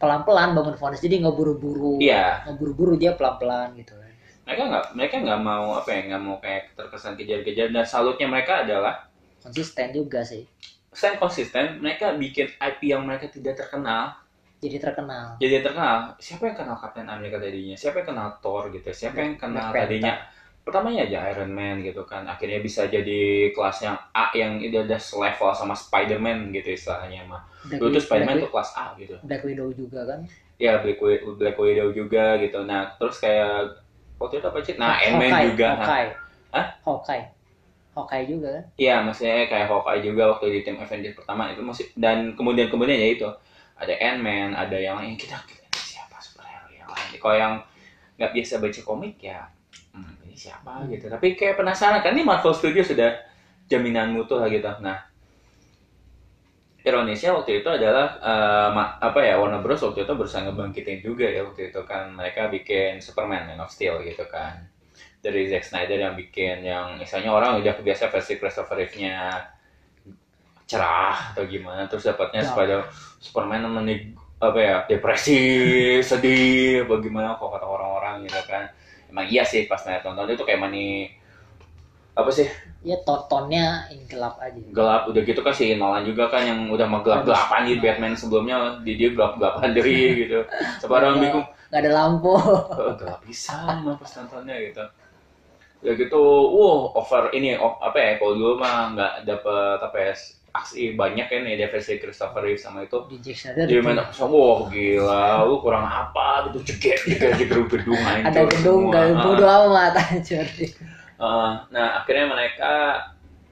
[0.00, 4.12] pelan-pelan bangun fondasi jadi nggak buru-buru Iya, nggak buru-buru dia pelan-pelan gitu kan.
[4.44, 7.68] Mereka nggak mereka nggak mau apa ya nggak mau kayak terkesan kejar-kejar.
[7.68, 9.04] Dan salutnya mereka adalah
[9.44, 10.48] konsisten juga sih.
[10.88, 14.16] Selain konsisten mereka bikin IP yang mereka tidak terkenal.
[14.64, 15.36] Jadi terkenal.
[15.36, 16.16] Jadi terkenal.
[16.16, 17.76] Siapa yang kenal Captain America tadinya?
[17.76, 18.88] Siapa yang kenal Thor gitu?
[18.88, 20.16] Siapa yang kenal Black Panther.
[20.64, 22.24] Pertamanya aja Iron Man gitu kan.
[22.24, 27.44] Akhirnya bisa jadi kelas yang A yang itu udah selevel sama Spider-Man gitu istilahnya mah.
[27.68, 29.16] Dulu tuh Spider-Man Black, tuh kelas A gitu.
[29.20, 30.20] Black Widow juga kan?
[30.56, 32.64] Ya Black Widow, Black Widow juga gitu.
[32.64, 33.76] Nah terus kayak
[34.16, 34.74] waktu itu apa sih?
[34.80, 36.10] Nah Ant-Man Hawkeye, juga nah, Hawkeye.
[36.56, 36.66] Hah?
[36.80, 37.24] Hawkeye.
[37.94, 38.64] Hawkeye juga kan?
[38.74, 42.96] Iya, maksudnya kayak Hawkeye juga waktu di tim Avengers pertama itu masih dan kemudian kemudian
[42.96, 43.28] ya itu.
[43.74, 45.18] Ada Ant-Man, ada yang lain.
[45.18, 47.18] Kita, kita siapa superhero yang lain.
[47.18, 47.54] Kalau yang
[48.14, 49.50] nggak biasa baca komik ya,
[49.90, 51.06] hmm, ini siapa gitu.
[51.14, 53.10] Tapi kayak penasaran kan ini Marvel Studios sudah
[53.70, 54.66] jaminan mutu lah gitu.
[54.82, 54.98] Nah,
[56.88, 58.06] ironisnya waktu itu adalah
[58.76, 62.42] ma- apa ya Warner Bros waktu itu berusaha ngebangkitin juga ya waktu itu kan mereka
[62.54, 64.54] bikin Superman Man of Steel gitu kan
[65.24, 69.18] dari Zack Snyder yang bikin yang misalnya orang udah kebiasa versi Christopher Reeve-nya
[70.64, 72.48] cerah atau gimana terus dapatnya Ya.
[72.48, 72.80] Spider
[73.20, 75.36] Superman menik apa ya depresi
[76.08, 78.64] sedih bagaimana kok kata orang-orang gitu kan
[79.14, 81.14] emang iya sih pas nonton tonton itu kayak mani
[82.14, 82.46] apa sih?
[82.82, 84.58] Ya tontonnya gelap aja.
[84.58, 88.14] Gelap udah gitu kan si Nolan juga kan yang udah mau gelap gelapan di Batman
[88.18, 89.94] sebelumnya di dia gelap gelapan dari
[90.26, 90.42] gitu.
[90.82, 91.46] Coba orang bingung?
[91.70, 92.34] nggak ada lampu.
[92.74, 94.84] Oh, gelap pisan mah pas nontonnya gitu.
[95.84, 96.18] Ya gitu
[96.54, 100.14] wow over ini apa ya kalau dulu mah nggak dapet apa ya
[100.54, 102.94] aksi banyak kan ya versi Christopher Reeve sama itu.
[103.10, 107.98] Di Jack Snyder dia main wah gila lu kurang apa gitu ceget ceget gedung gedung
[107.98, 109.22] hancur ada gedung gak Ah.
[109.26, 110.46] bodo amat hancur
[111.14, 112.98] Uh, nah akhirnya mereka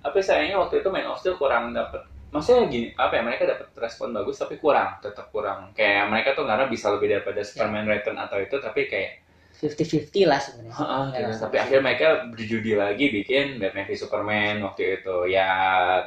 [0.02, 2.02] apa sayangnya waktu itu main of Steel kurang dapet
[2.34, 5.70] maksudnya gini apa ya mereka dapat respon bagus tapi kurang tetap kurang.
[5.76, 9.21] Kayak mereka tuh ngarep bisa lebih daripada Superman Return atau itu tapi kayak
[9.52, 11.32] 50-50 lah sebenarnya Heeh, Ya, gitu.
[11.36, 15.48] sama tapi akhirnya mereka berjudi lagi bikin Batman v Superman waktu itu ya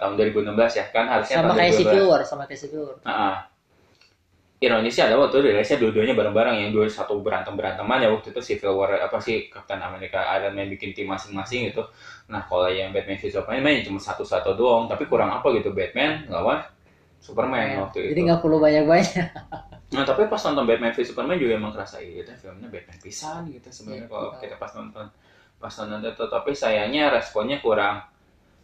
[0.01, 1.79] tahun 2016 ya kan harusnya sama kayak 2012.
[1.79, 3.35] Civil War sama kayak Civil War Heeh.
[4.55, 8.71] Ironisnya ada waktu rilisnya dua-duanya bareng-bareng yang dua satu berantem beranteman ya waktu itu Civil
[8.73, 11.83] War apa sih Captain America Iron Man bikin tim masing-masing gitu.
[12.31, 16.25] Nah kalau yang Batman v Superman main cuma satu-satu doang tapi kurang apa gitu Batman
[16.31, 16.63] lawan
[17.19, 18.07] Superman waktu Iya.
[18.15, 18.27] jadi itu.
[18.31, 19.27] nggak perlu banyak-banyak
[19.87, 23.69] Nah tapi pas nonton Batman v Superman juga emang kerasa gitu filmnya Batman pisan gitu
[23.69, 24.09] sebenarnya Iya.
[24.09, 25.05] kalau kita pas nonton
[25.55, 28.01] pas nonton itu tapi sayangnya responnya kurang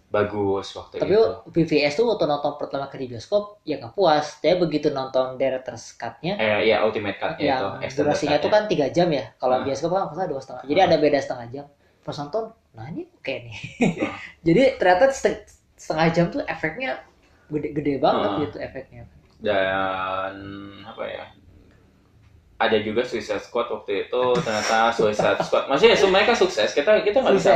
[0.07, 1.23] bagus waktu tapi itu.
[1.47, 5.95] BVS tuh waktu nonton pertama kali di bioskop ya nggak puas dia begitu nonton director's
[5.95, 9.55] cut-nya Eh ya Ultimate Cut-nya itu, yang extended durasinya tuh kan tiga jam ya kalau
[9.55, 9.63] Ah.
[9.63, 10.85] bioskop kan maksudnya dua setengah jadi Ah.
[10.85, 11.65] ada beda setengah jam
[12.01, 13.55] pas nonton nah ini oke nih
[14.01, 14.15] Ah.
[14.47, 16.89] jadi ternyata seteng- setengah jam tuh efeknya
[17.47, 18.39] gede-gede banget Ah.
[18.41, 19.01] gitu efeknya
[19.41, 20.33] dan
[20.85, 21.25] apa ya
[22.61, 25.65] ada juga Suicide Squad waktu itu ternyata Suicide Squad.
[25.65, 26.69] Maksudnya so, mereka sukses.
[26.77, 27.51] Kita kita nggak bisa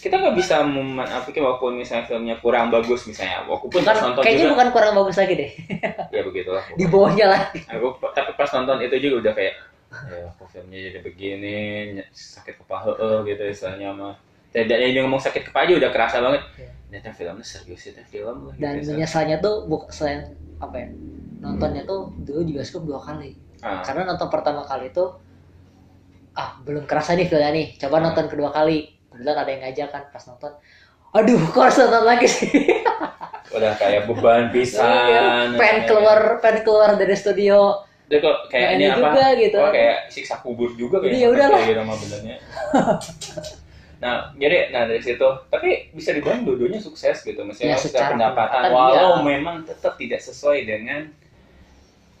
[0.00, 4.40] kita nggak bisa menafikan walaupun misalnya filmnya kurang bagus misalnya walaupun bukan pas nonton kayaknya
[4.48, 5.50] juga bukan kurang bagus lagi deh.
[6.16, 7.42] Ya begitulah di bawahnya lah.
[7.68, 9.54] aku tapi pas nonton itu juga udah kayak
[10.08, 11.58] ya kok filmnya jadi begini
[12.10, 14.14] sakit kepala gitu istilahnya mah
[14.50, 16.42] tidak yang ngomong sakit kepala aja udah kerasa banget.
[16.58, 16.70] Iya.
[16.90, 20.88] ternyata filmnya serius itu film lah dan gitu, menyesalnya tuh buk selain apa ya
[21.40, 25.20] nontonnya tuh dulu di bioskop dua kali Ah, karena nonton pertama kali tuh
[26.32, 28.02] ah belum kerasa nih filmnya nih coba Ah.
[28.02, 28.76] nonton kedua kali
[29.06, 30.52] kebetulan ada yang ngajak kan pas nonton
[31.10, 32.48] aduh kok harus nonton lagi sih
[33.56, 38.98] udah kayak beban pisan pengen keluar pengen keluar dari studio Dia kok kayak ini apa?
[38.98, 39.54] juga gitu.
[39.56, 41.60] Oh, kayak siksa kubur juga Jadi kayak ya udahlah.
[41.62, 42.36] gitu sama benernya.
[44.02, 48.10] nah, jadi nah dari situ, tapi bisa dibilang dua-duanya sukses gitu, Ya, maksudnya secara secara
[48.10, 49.22] pendapatan, pendapatan, walau iya.
[49.22, 51.06] memang tetap tidak sesuai dengan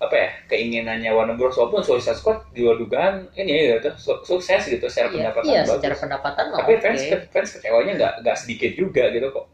[0.00, 1.56] apa ya keinginannya Warner Bros.
[1.60, 5.44] Walaupun Suicide Squad di luar dugaan ini ya gitu, su- sukses gitu secara iya, pendapatan
[5.52, 5.76] iya bagus.
[5.76, 7.00] secara pendapatan mah Tapi oke fans
[7.34, 9.46] fans kecewanya nggak nggak sedikit juga gitu kok.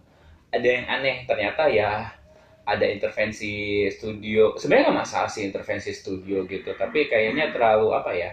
[0.54, 1.90] Ada yang aneh ternyata ya
[2.66, 4.54] ada intervensi studio.
[4.58, 8.30] Sebenarnya nggak masalah sih intervensi studio gitu, tapi kayaknya terlalu apa ya?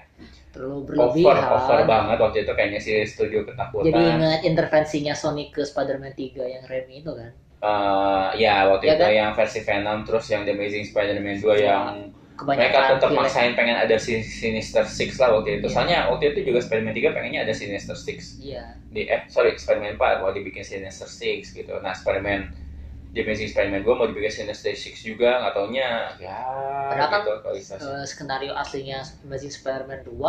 [0.54, 3.90] terlalu Over berlebihan over banget waktu itu kayaknya si studio ketakutan.
[3.90, 8.94] jadi ingat intervensinya Sony ke Spider-Man 3 yang Remy itu kan Eh, ya waktu Ya
[8.94, 9.14] itu kan?
[9.16, 13.78] yang versi Venom terus yang The Amazing Spider-Man 2 yang kebanyakan mereka tetap maksain pengen
[13.78, 15.66] ada si Sinister Six lah waktu itu.
[15.66, 15.74] Iya.
[15.74, 18.44] soalnya waktu itu juga Spider-Man 3 pengennya ada Sinister Six.
[18.44, 18.76] Iya.
[18.92, 21.72] Di eh sorry Spider-Man 4 mau dibikin Sinister Six gitu.
[21.80, 22.52] Nah Spider-Man
[23.16, 26.12] The Amazing Spider-Man 2 mau dibikin Sinister Six juga nggak taunya.
[26.20, 26.36] Ya
[26.92, 27.80] Padahal kan, gitu kualitasnya.
[27.80, 30.20] Eh, skenario aslinya Amazing Spider-Man 2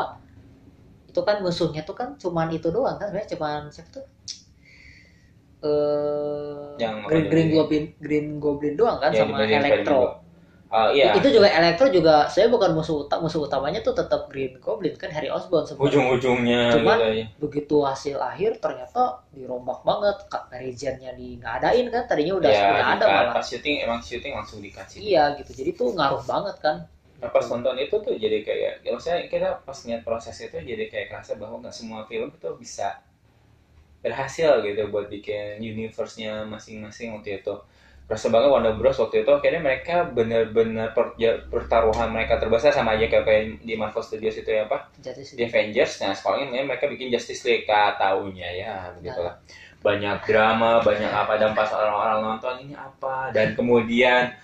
[1.10, 4.04] itu kan musuhnya tuh kan cuman itu doang kan sebenarnya cuman siapa tuh
[5.64, 7.48] eh Yang Green, Green?
[7.54, 10.20] Goblin Green Goblin doang kan Ya, sama Electro.
[10.74, 14.58] Ah, iya Itu juga Electro juga saya bukan musuh utama musuh utamanya tuh tetap Green
[14.58, 15.86] Goblin kan Harry Osborn sebenarnya.
[15.86, 17.22] ujung-ujungnya Cuman- gitu.
[17.46, 22.62] Begitu hasil akhir ternyata dirombak banget Kak regionnya di nggak adain kan tadinya udah ya,
[22.74, 23.34] udah ada malah.
[23.38, 25.50] pas syuting emang syuting langsung dikasih Iya gitu.
[25.62, 26.76] Jadi tuh ngaruh banget kan.
[27.22, 30.84] Nah, pas nonton itu tuh jadi kayak ya maksudnya kita pas ngeliat proses itu jadi
[30.90, 32.98] kayak kerasa bahwa nggak semua film itu bisa
[34.04, 37.56] berhasil gitu buat bikin universe-nya masing-masing waktu itu.
[38.04, 39.00] Kerasa banget Warner Bros.
[39.00, 43.74] waktu itu akhirnya mereka bener-bener per- ya, pertaruhan mereka terbesar sama aja kayak, kayak di
[43.80, 44.92] Marvel Studios itu ya apa?
[45.00, 45.40] Sih.
[45.40, 46.04] di Avengers.
[46.04, 49.40] Nah sekarang mereka bikin Justice League taunya ya begitulah.
[49.80, 53.32] Banyak drama banyak apa dan pas orang-orang nonton ini apa?
[53.32, 54.36] Dan kemudian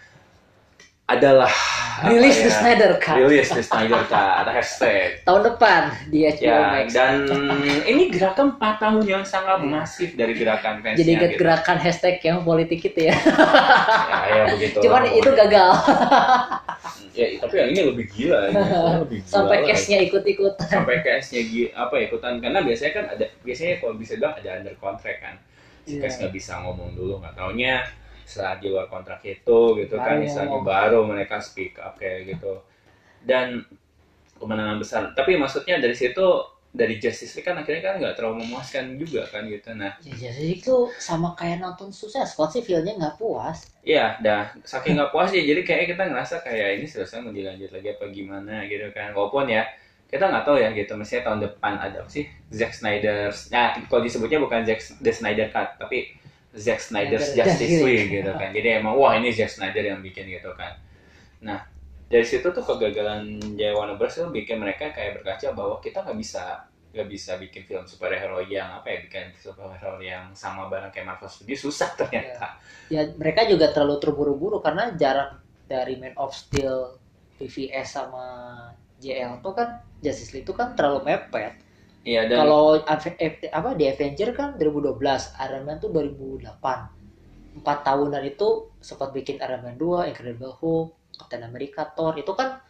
[1.11, 1.51] adalah
[2.01, 6.61] Rilis ya, The Snyder Cut rilis the Snyder Cut hashtag tahun depan di HBO ya
[6.73, 6.87] Max.
[6.90, 7.14] dan
[7.85, 11.37] ini gerakan 4 tahun yang sangat masif dari gerakan fansnya Jadi gitu.
[11.37, 13.12] gerakan hashtag yang politik itu ya.
[13.12, 15.70] ya, ya begitu Cuman lah, itu gagal.
[17.12, 18.62] ya tapi yang ini lebih gila ini
[18.96, 19.66] lebih gila Sampai lah.
[19.68, 20.68] case-nya ikut-ikutan.
[20.70, 24.51] sampai case-nya gi- apa ya ikutan karena biasanya kan ada biasanya kalau bisa bilang ada
[24.57, 25.37] under contract kan
[25.83, 26.07] si Iya.
[26.07, 27.85] case nggak bisa ngomong dulu nggak taunya
[28.25, 30.67] setelah di luar kontrak itu gitu kan Baru misalnya ngomong.
[30.67, 32.61] baru mereka speak up kayak gitu
[33.23, 33.65] dan
[34.37, 36.25] kemenangan besar tapi maksudnya dari situ
[36.71, 40.55] dari Justice League kan akhirnya kan nggak terlalu memuaskan juga kan gitu nah Ya, jadi
[40.55, 43.67] itu sama kayak nonton Suicide Squad sih feelnya nggak puas.
[43.83, 47.89] Iya, dah saking nggak puasnya jadi kayak kita ngerasa kayak ini selesai mau dilanjut lagi
[47.91, 49.11] apa gimana gitu kan.
[49.11, 49.67] Walaupun ya
[50.07, 53.35] kita nggak tahu ya gitu, misalnya tahun depan ada apa sih Zack Snyder.
[53.51, 56.07] Nah, kalau disebutnya bukan Zack The Snyder Cut, tapi
[56.51, 58.51] Zack Snyder's Snyder Justice League gitu kan.
[58.51, 60.75] Jadi emang wah ini Zack Snyder yang bikin gitu kan.
[61.41, 61.63] Nah,
[62.11, 64.19] dari situ tuh kegagalan Jaya Warner Bros.
[64.19, 68.83] itu bikin mereka kayak berkaca bahwa kita nggak bisa nggak bisa bikin film superhero yang
[68.83, 72.59] apa ya bikin superhero yang sama barang kayak Marvel Studios susah ternyata.
[72.91, 75.39] Ya mereka juga terlalu terburu-buru karena jarak
[75.71, 76.99] dari Man of Steel,
[77.39, 78.27] PVS sama
[78.99, 81.70] JL tuh kan Justice League itu kan terlalu mepet.
[82.05, 86.79] Iya dan Kalau F- apa di Avenger kan 2012, Iron Man tuh 2008.
[87.59, 88.49] Empat tahunan itu
[88.81, 92.15] sempat bikin Iron Man 2, Incredible Hulk, Captain America, Thor.
[92.17, 92.63] Itu kan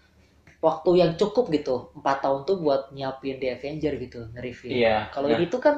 [0.61, 1.93] waktu yang cukup gitu.
[1.99, 4.73] Empat tahun tuh buat nyiapin di Avenger gitu, nge-review.
[4.83, 4.97] Iya.
[5.15, 5.77] Kalau nah, ini tuh kan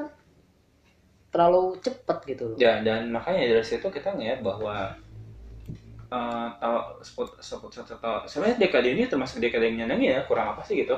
[1.33, 2.57] terlalu cepet gitu loh.
[2.61, 4.93] ya, dan makanya dari situ kita ngeliat bahwa
[6.13, 8.17] eh tahu sebut sebut satu tahu.
[8.29, 10.95] Sebenarnya dekade ini termasuk dekade yang nyenengin ya kurang apa sih gitu.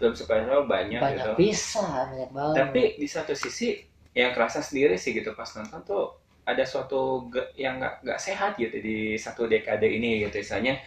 [0.00, 1.30] Film superhero banyak, Banyak gitu.
[1.40, 2.54] bisa, banyak banget.
[2.56, 3.80] tapi di satu sisi
[4.16, 6.04] yang kerasa sendiri sih gitu pas nonton tuh
[6.46, 10.40] ada suatu yang nggak nggak sehat gitu di satu dekade ini gitu.
[10.40, 10.80] Misalnya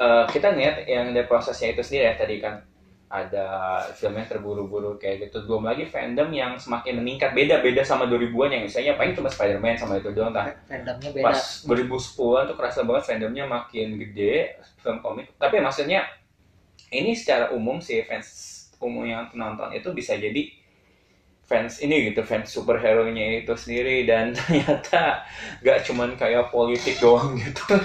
[0.00, 2.54] eh, kita ngeliat yang dari prosesnya itu sendiri ya tadi kan
[3.12, 3.46] ada
[3.92, 5.44] film yang terburu-buru kayak gitu.
[5.44, 7.36] Belum lagi fandom yang semakin meningkat.
[7.36, 11.24] Beda-beda sama 2000-an yang misalnya paling cuma Spider-Man sama itu doang kan fandomnya beda.
[11.28, 15.28] pas 2010-an tuh kerasa banget fandomnya makin gede film komik.
[15.36, 16.08] Tapi maksudnya
[16.88, 18.48] ini secara umum sih fans
[18.80, 20.61] umum yang nonton itu bisa jadi
[21.52, 25.20] fans ini gitu fans superhero-nya itu sendiri dan ternyata
[25.60, 27.76] gak cuman kayak politik doang gitu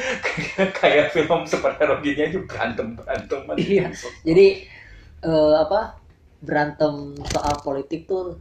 [0.80, 3.92] kayak film superhero gini aja berantem berantem Iya.
[4.24, 4.46] Jadi
[5.20, 6.00] eh, apa
[6.40, 8.40] berantem soal politik tuh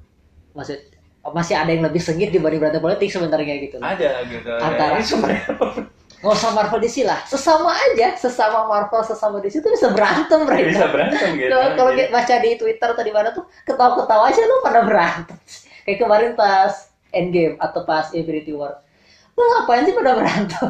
[0.55, 0.79] masih
[1.21, 3.77] masih ada yang lebih sengit dibanding berantem politik sebenarnya gitu.
[3.77, 5.67] ada gitu Antara- Ini superhero
[6.21, 10.69] Nggak usah Marvel DC lah, sesama aja, sesama Marvel, sesama DC tuh bisa berantem mereka.
[10.69, 14.55] bisa berantem gitu Kalau kalau kita baca di Twitter tadi mana tuh ketawa-ketawa aja lu
[14.61, 15.37] pada berantem.
[15.81, 18.85] Kayak kemarin pas Endgame atau pas Infinity War.
[19.33, 20.69] Lu ngapain sih pada berantem?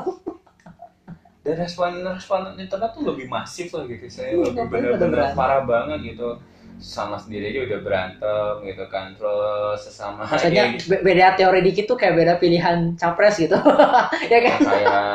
[1.41, 6.13] dan respon respon internet tuh lebih masif lah gitu saya Iya, lebih benar-benar parah banget
[6.13, 6.37] gitu
[6.81, 11.85] sama sendiri aja udah berantem gitu kan terus sesama Maksudnya ya, be- beda teori dikit
[11.85, 13.53] tuh kayak beda pilihan capres gitu.
[14.33, 14.57] ya kan?
[14.57, 15.05] kayak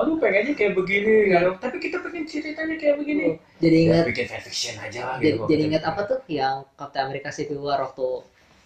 [0.00, 1.34] aduh pengennya kayak begini.
[1.34, 1.50] Gitu.
[1.58, 3.26] tapi kita pengen ceritanya kayak begini.
[3.58, 5.44] Jadi ya, ingat bikin fanfiction aja lah gitu.
[5.50, 6.18] jadi ingat apa tuh?
[6.30, 8.08] Yang Captain America Civil War waktu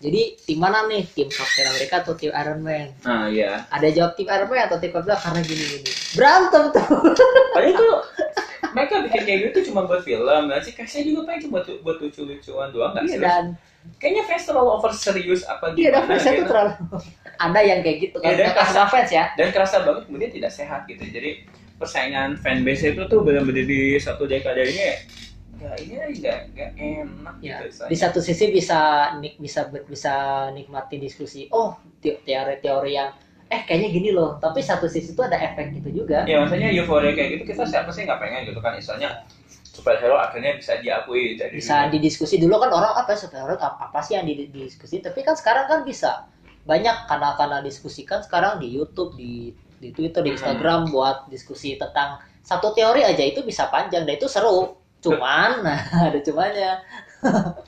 [0.05, 1.09] jadi tim mana nih?
[1.09, 2.93] Tim Captain America atau tim Iron Man?
[3.09, 3.65] Nah iya.
[3.73, 5.25] Ada jawab tim Iron Man atau tim Captain America?
[5.25, 6.85] Karena gini gini berantem tuh.
[7.57, 7.87] Padahal itu
[8.75, 10.43] mereka bikin kayak gitu cuma buat film.
[10.51, 10.73] Nggak sih?
[10.75, 12.93] Kasih juga pengen buat buat lucu-lucuan doang.
[12.93, 13.45] Nggak iya sih dan
[14.01, 16.51] kayaknya fans terlalu over serius apa iya dan gimana fans itu gitu.
[16.51, 16.73] terlalu
[17.39, 18.27] ada yang kayak gitu kan.
[18.27, 19.25] Iya, dan Mereka suka fans ya.
[19.39, 21.05] dan kerasa banget kemudian tidak sehat gitu.
[21.07, 21.31] Jadi
[21.79, 24.97] persaingan fanbase itu tuh benar-benar di satu dekade ini ya
[25.81, 30.15] ini nggak nggak enak ya gitu di satu sisi bisa nik bisa bisa
[30.53, 33.11] nikmati diskusi oh te- teori-teori yang
[33.53, 36.25] eh kayaknya gini loh tapi satu sisi itu ada efek gitu juga.
[36.25, 39.23] Ya maksudnya euforia kayak gitu kita siapa sih nggak pengen gitu kan misalnya
[39.75, 42.41] superhero akhirnya bisa diakui dari bisa didiskusi.
[42.41, 45.03] Dulu kan orang apa superhero apa, apa sih yang di- didiskusi?
[45.05, 46.27] Tapi kan sekarang kan bisa.
[46.65, 50.37] Banyak kanal-kanal diskusikan sekarang di YouTube di di Twitter di Hmm.
[50.41, 54.73] Instagram buat diskusi tentang satu teori aja itu bisa panjang dan itu seru.
[55.05, 55.77] Cuman nah
[56.09, 56.81] ada cumannya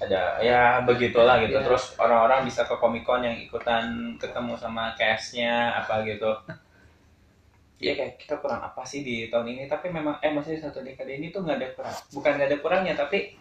[0.04, 1.56] ada ya begitulah gitu.
[1.56, 1.64] Iya.
[1.64, 6.30] terus orang-orang bisa ke Comic Con yang ikutan ketemu sama castnya apa gitu.
[7.76, 9.62] Iya kayak kita kurang apa sih di tahun ini.
[9.68, 12.94] Tapi memang eh maksudnya satu dekade ini tuh nggak ada kurang bukan nggak ada kurangnya
[12.96, 13.36] tapi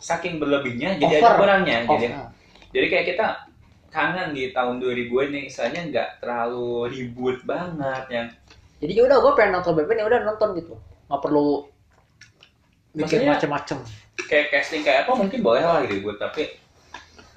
[0.00, 1.38] saking berlebihnya jadi ada Over.
[1.44, 2.06] kurangnya Oh, jadi.
[2.70, 3.26] Jadi kayak kita
[3.90, 8.26] kangen di tahun 2000 ini misalnya nggak terlalu ribut banget yang
[8.80, 10.74] jadi ya udah gue pengen nonton BPN ya udah nonton gitu.
[11.10, 11.48] Nggak perlu
[12.96, 13.78] bikin macem-macem
[14.16, 16.46] kayak casting kayak apa mungkin boleh lah ribut tapi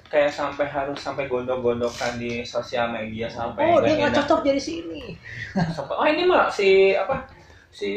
[0.08, 5.18] kayak sampai harus sampai gondok-gondokan di sosial media sampai oh dia nggak cocok jadi sini
[5.74, 7.26] sampai oh ini mah si apa?
[7.74, 7.90] Si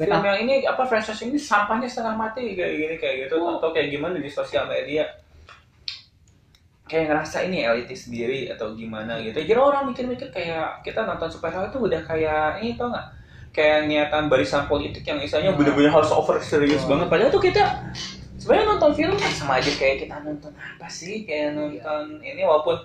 [0.00, 3.36] Ben film yang ini apa franchise ini sampahnya setengah mati kayak gini kayak gitu.
[3.36, 3.60] Oh.
[3.60, 5.04] atau kayak gimana di sosial media?
[6.88, 9.36] Kayak ngerasa ini elitis sendiri atau gimana gitu.
[9.44, 13.19] Jadi orang mikir-mikir kayak kita nonton superhero itu udah kayak ini tau nggak
[13.50, 15.58] kayak niatan barisan politik yang misalnya Nah.
[15.58, 16.94] bener-bener harus over serius Wah.
[16.94, 17.62] banget padahal tuh kita
[18.36, 22.78] sebenarnya nonton film kan sama aja kayak kita nonton apa sih kayak nonton ini walaupun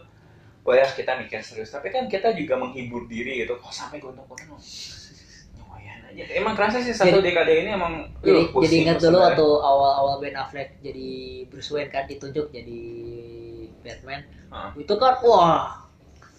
[0.62, 3.54] Wah ya kita mikir serius, tapi kan kita juga menghibur diri gitu.
[3.54, 4.58] Kok sampai gondok-gondok?
[5.56, 6.26] Lumayan aja.
[6.34, 9.28] Emang kerasa sih satu Jadi- dekade ini emang jadi uh, pusing jadi ingat dulu sebenarnya.
[9.30, 11.10] waktu awal-awal Ben Affleck jadi
[11.46, 12.82] Bruce Wayne kan ditunjuk jadi
[13.80, 14.70] Batman Heeh.
[14.82, 15.85] itu kan wah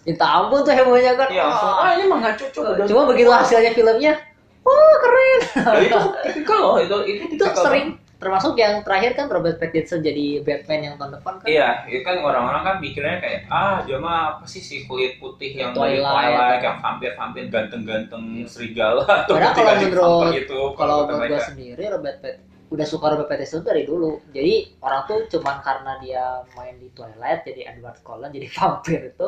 [0.07, 1.75] minta ampun tuh hebohnya kan Iya, wah.
[1.77, 2.63] ah ini mah nggak cocok.
[2.73, 4.13] udah cuma begitu hasilnya filmnya
[4.61, 9.57] wah keren Ya, itu tipikal loh, itu itu, itu sering termasuk yang terakhir kan Robert
[9.57, 13.83] Pattinson jadi Batman yang tahun depan kan Iya, itu kan orang-orang kan pikirnya kayak ah
[13.83, 16.09] dia mah apa sih si kulit putih yang dari Twilight.
[16.25, 21.45] Twilight, yang vampir-vampir ganteng-ganteng serigala atau Padahal kalau menurut- itu kalau menurut gue mereka.
[21.45, 22.35] sendiri Robert Pat
[22.67, 27.43] udah suka Robert Pattinson dari dulu jadi orang tuh cuman karena dia main di Twilight
[27.43, 29.27] jadi Edward Cullen jadi vampir itu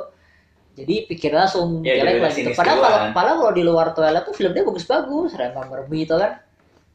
[0.80, 2.50] jadi pikirnya langsung Ya, jelek lah gitu.
[2.56, 6.32] Padahal kalau padahal kalau di luar Twilight tuh filmnya bagus-bagus, Remember Me itu kan,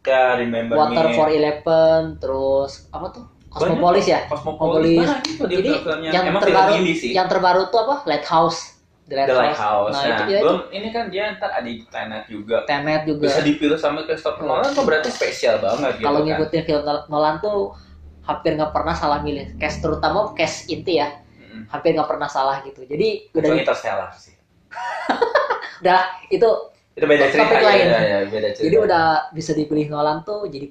[0.04, 1.16] Ya, remember Water me.
[1.16, 4.26] for Eleven, terus apa tuh Cosmopolis ya.
[4.26, 4.98] Cosmopolis.
[4.98, 4.98] Cosmopolis.
[4.98, 5.70] Banyak itu dia Jadi
[6.10, 6.70] yang Emang terbaru
[7.06, 7.94] yang terbaru tuh apa?
[8.04, 8.74] Lighthouse.
[9.04, 9.92] The The Lighthouse.
[9.92, 12.64] Nah, Nah, itu dia belum ini kan dia ntar ada di Tenet juga.
[12.64, 13.28] Tenet juga.
[13.30, 16.26] Bisa dipilih sama Christopher Nolan tuh berarti spesial banget gitu Kalau kan.
[16.32, 17.76] ngikutin film Nolan tuh
[18.24, 21.12] hampir nggak pernah salah milih cast terutama cast inti ya
[21.54, 21.64] Mm-mm.
[21.68, 24.34] hampir nggak pernah salah gitu jadi udah Kecuali Interstellar sih.
[25.80, 26.48] udah itu
[26.92, 27.86] Itu beda cerita Topik ya, lain.
[27.86, 28.64] ya, ya, beda cerita.
[28.64, 30.70] jadi udah bisa dipilih Nolan tuh jadi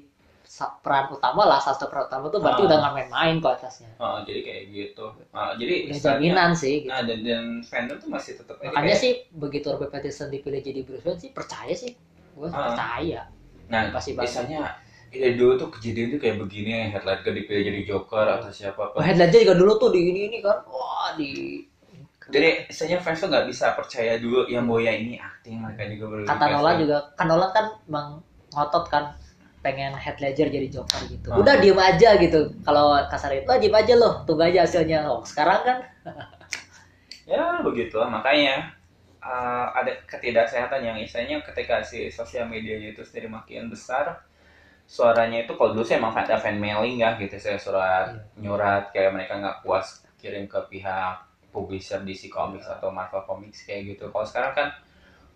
[0.78, 2.66] peran utama lah sastra peran utama tuh berarti Ah.
[2.66, 5.04] udah nggak main-main kok atasnya Oh, jadi kayak gitu.
[5.30, 6.90] Ah, jadi udah istilahnya- jaminan sih gitu.
[6.90, 10.80] Nah, dan, dan fandom tuh masih tetap makanya kayak- sih begitu Robert Pattinson dipilih jadi
[10.80, 11.92] Bruce Wayne sih percaya sih
[12.30, 12.70] gue Ah.
[12.70, 13.20] percaya
[13.64, 14.60] Nah, pasti biasanya
[15.14, 18.98] ya dulu tuh kejadian tuh kayak begini, Heath Ledger dipilih jadi Joker atau siapa oh,
[18.98, 19.06] apa.
[19.06, 21.62] Heath Ledger juga dulu tuh di ini ini kan wah di
[22.24, 26.22] Jadi istilahnya fans tuh nggak bisa percaya dulu yang Boya ini acting mereka juga baru
[26.24, 26.46] kata.
[26.56, 28.08] Nolan juga kan Nolan kan emang
[28.56, 29.04] ngotot kan
[29.60, 31.40] pengen Heath Ledger jadi Joker gitu Ah.
[31.40, 35.24] udah diem aja gitu kalau kasar itu lo diem aja loh tunggu aja hasilnya oh
[35.24, 35.78] sekarang kan
[37.24, 38.76] Ya begitulah makanya
[39.24, 44.20] uh, ada ketidaksehatan yang istilahnya ketika si sosial medianya itu sendiri makin besar
[44.84, 49.10] suaranya itu kalau dulu sih emang ada fan mailing ya gitu saya surat nyurat kayak
[49.10, 54.26] mereka nggak puas kirim ke pihak publisher DC Comics atau Marvel Comics kayak gitu kalau
[54.26, 54.68] sekarang kan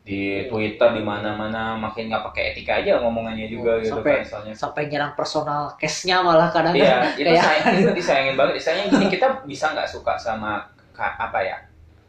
[0.04, 0.48] di Iya.
[0.48, 4.54] Twitter di mana-mana makin nggak pakai etika aja ngomongannya juga Oh, gitu sampai- kan soalnya
[4.56, 8.54] sampai nyerang personal case-nya malah kadang Iya, itu kayak sayang, itu disayangin banget.
[8.56, 10.64] Istilahnya gini, kita bisa nggak suka sama
[10.96, 11.56] apa ya?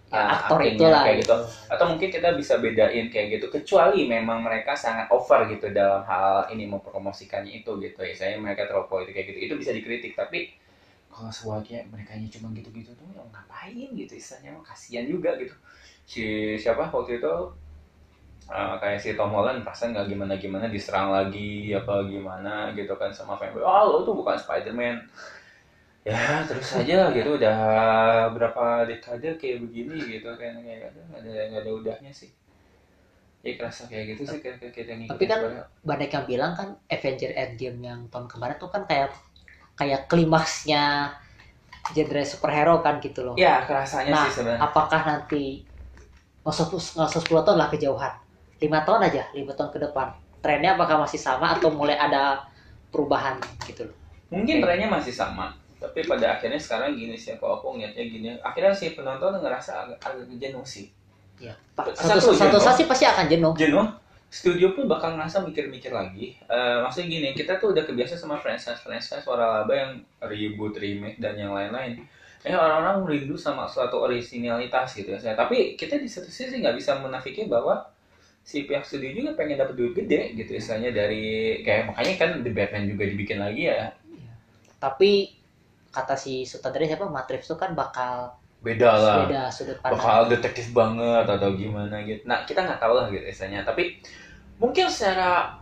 [0.09, 1.35] Ya, uh, aktor itulah kayak gitu.
[1.69, 3.45] Atau mungkin kita bisa bedain kayak gitu.
[3.53, 7.99] Kecuali memang mereka sangat over gitu dalam hal ini mempromosikannya itu gitu.
[8.01, 9.39] Ya, saya mereka terlalu politik kayak gitu.
[9.49, 10.17] Itu bisa dikritik.
[10.17, 10.53] Tapi
[11.09, 15.55] kalau sebaliknya mereka cuma gitu-gitu tuh ya ngapain gitu istilahnya mah kasihan juga gitu.
[16.09, 16.23] Si
[16.57, 17.33] siapa waktu itu
[18.49, 23.13] uh, kayak si Tom Holland perasaan nggak gimana gimana diserang lagi apa gimana gitu kan
[23.13, 25.05] sama fanboy oh lo tuh bukan Spider-Man
[26.07, 27.57] ya terus aja gitu udah
[28.31, 32.31] berapa dekade kayak begini gitu kan kayak ada nggak ada nggak ada udahnya sih.
[33.39, 35.43] Ya kerasa kayak gitu sih kayak kayak ngikutin Tapi kan-
[35.79, 39.15] banyak yang bilang kan Avenger Endgame yang tahun kemarin tuh kan kayak
[39.79, 41.15] kayak klimaksnya
[41.95, 43.35] genre superhero kan gitu loh.
[43.39, 44.59] Ya kerasanya Nah, sih sebenarnya.
[44.59, 45.63] apakah nanti
[46.43, 48.13] nggak usah 10 tahun lah kejauhan.
[48.59, 50.07] Lima tahun aja lima tahun ke depan.
[50.43, 52.43] Trennya apakah masih sama atau mulai ada
[52.91, 53.95] perubahan gitu loh?
[54.31, 58.27] Mungkin trennya masih sama tapi pada akhirnya sekarang gini sih kalau aku ngeliatnya gini.
[58.43, 60.91] Akhirnya si penonton ngerasa agak agak jenuh sih.
[61.39, 63.55] Ya Pak, Satu satu satu sih pasti akan jenuh.
[63.55, 63.87] Jenuh.
[64.29, 66.35] Studio pun bakal ngerasa mikir-mikir lagi.
[66.45, 71.17] Eh, maksudnya gini kita tuh udah kebiasa sama franchise franchise suara laba yang reboot remake
[71.17, 72.03] dan yang lain-lain.
[72.43, 76.95] Eh orang-orang rindu sama suatu originalitas gitu ya tapi kita di satu sisi nggak bisa
[76.95, 77.83] menafikin bahwa
[78.47, 82.51] si pihak studio juga pengen dapat duit gede gitu istilahnya dari kayak makanya kan The
[82.55, 83.91] Batman juga dibikin lagi ya.
[84.79, 85.38] Tapi
[85.89, 87.09] kata si sutradara siapa?
[87.09, 89.17] Matrix itu kan bakal beda lah.
[89.25, 89.99] Beda sudut pandang.
[89.99, 92.23] Bakal detektif banget atau gimana gitu.
[92.27, 93.63] Nah kita nggak tahu lah gitu istilahnya.
[93.63, 94.03] Tapi
[94.59, 95.59] mungkin secara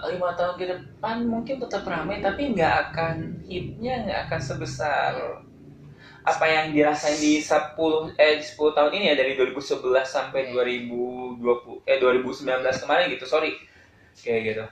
[0.00, 5.12] lima tahun ke depan mungkin tetap ramai tapi nggak akan hitnya nggak akan sebesar
[6.24, 7.76] apa yang dirasain di 10
[8.16, 11.40] eh di 10 tahun ini ya dari 2011 sampai 2020
[11.84, 13.24] eh 2019 kemarin gitu.
[13.28, 13.56] Sorry.
[14.20, 14.64] Kayak gitu.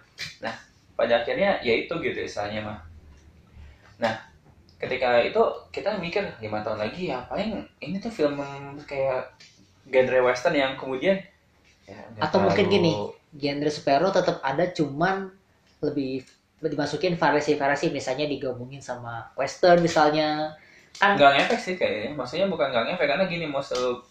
[0.44, 0.54] Nah
[0.92, 2.78] pada akhirnya ya itu gitu istilahnya mah.
[3.98, 4.27] Nah
[4.78, 5.42] ketika itu
[5.74, 8.38] kita mikir lima tahun lagi ya paling ini tuh film
[8.86, 9.34] kayak
[9.90, 11.18] genre western yang kemudian
[11.82, 12.94] ya, Atau mungkin gini.
[13.34, 15.34] genre superhero tetap ada cuman
[15.82, 16.22] lebih
[16.58, 17.94] dimasukin variasi-variasi.
[17.94, 20.54] Misalnya digabungin sama western misalnya.
[20.98, 22.18] Kan nggak ngefek sih kayaknya.
[22.18, 24.02] Maksudnya bukan nggak ngefek karena gini mau selalu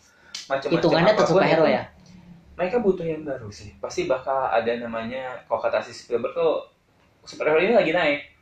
[0.48, 1.84] macam hitungannya tetap superhero ya?
[2.58, 3.78] mereka butuh yang baru sih.
[3.78, 6.66] Pasti bakal ada namanya kalau kata si Spielberg tuh
[7.22, 8.37] superhero ini lagi naik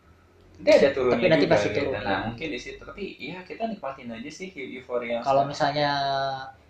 [0.55, 1.79] nanti ada turunnya Tapi nanti juga, pasti gitu.
[1.81, 2.17] turun, nah ya.
[2.27, 5.89] mungkin di situ tapi ya kita nikmatin aja sih euforia kalau misalnya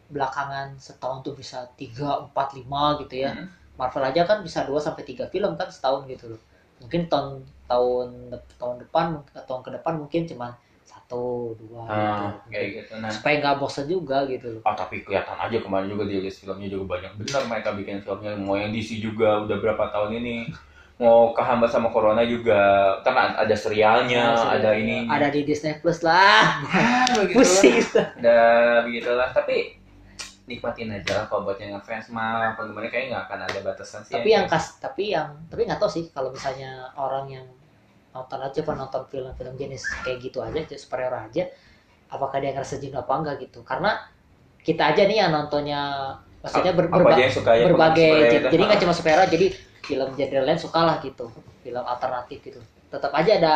[0.06, 3.48] belakangan setahun tuh bisa 3, 4, 5 gitu ya Hmm.
[3.76, 6.40] Marvel aja kan bisa 2 sampai 3 film kan setahun gitu loh.
[6.80, 8.08] Mungkin tahun tahun
[8.56, 10.56] tahun depan tahun ke depan mungkin cuma
[10.88, 12.56] satu dua Ah, gitu.
[12.56, 14.62] kayak gitu nah Supaya nggak bosan juga gitu loh.
[14.64, 18.32] Ah tapi kelihatan aja kemarin juga di list filmnya juga banyak benar mereka bikin filmnya
[18.40, 20.36] mau yang DC juga udah berapa tahun ini
[20.96, 22.96] mau kehambat sama corona juga.
[23.04, 25.08] Karena ada serialnya Nah, ada ini.
[25.08, 26.64] Ada di Disney Plus lah.
[27.20, 27.44] begitulah.
[27.44, 27.80] Pusing.
[28.22, 28.38] ada
[28.88, 29.30] begitulah.
[29.36, 29.56] Tapi
[30.46, 34.14] nikmatin aja lah kalau buat yang ngefans mah penggemarnya kayaknya nggak akan ada batasan sih
[34.14, 37.46] tapi yang kas tapi yang tapi nggak tahu sih kalau misalnya orang yang
[38.14, 41.50] nonton aja penonton film-film jenis kayak gitu aja superhero aja
[42.14, 43.66] apakah dia ngerasa jenuh apa enggak gitu.
[43.66, 43.98] Karena
[44.62, 45.82] kita aja nih yang nontonnya
[46.42, 47.30] maksudnya ber- apa berba- ya
[47.66, 48.14] berbagai
[48.54, 49.48] jadi, nggak cuma superhero jadi
[49.86, 51.30] film genre lain suka lah gitu.
[51.62, 52.60] Film alternatif gitu.
[52.90, 53.54] Tetap aja ada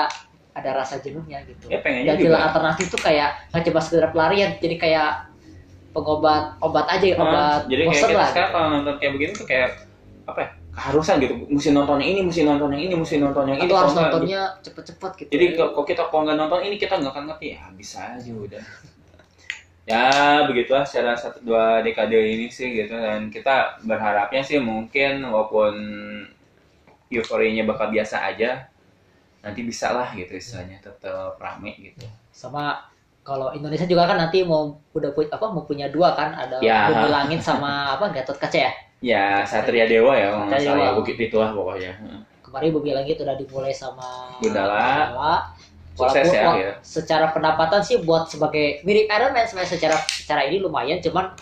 [0.53, 1.69] ada rasa jenuhnya gitu.
[1.69, 2.45] Ya pengennya dan film juga.
[2.49, 5.11] alternatif tuh kayak nggak cuma sekedar pelarian jadi kayak
[5.89, 8.55] pengobat obat aja Ah, obat jadi kayak kita lah sekarang gitu.
[8.55, 9.69] kalau nonton kayak begini tuh kayak
[10.29, 11.33] apa ya keharusan gitu.
[11.49, 13.67] Mesti nonton yang ini mesti nonton yang ini mesti nonton yang ini.
[13.67, 15.29] Atau harus nontonnya cepet-cepet gitu.
[15.33, 17.47] Jadi kalau kalau kita kalau nggak nonton ini kita nggak akan ngerti.
[17.57, 18.63] Ya bisa aja udah.
[19.89, 25.73] Ya begitulah secara satu dua dekade ini sih gitu dan kita berharapnya sih mungkin walaupun
[27.09, 28.69] euforianya bakal biasa aja
[29.41, 32.05] nanti bisa lah gitu istilahnya tetap rame gitu.
[32.29, 32.77] sama
[33.23, 36.89] kalau Indonesia juga kan nanti mau udah pu- apa mau punya dua kan ada Ya.
[36.91, 40.97] Bumi Langit sama apa Gatot Kaca ya Ya Satria Dewa ya Satria ya Dewa.
[40.99, 41.91] bukit itulah pokoknya.
[42.43, 44.07] kemarin Bumi Langit udah dimulai sama
[44.43, 44.75] Gundala.
[44.75, 45.35] Gundala.
[45.99, 46.73] Sukses Walaupun- ya, ya.
[46.79, 51.35] secara pendapatan sih buat sebagai mirip Iron Man sebenarnya secara secara ini lumayan cuman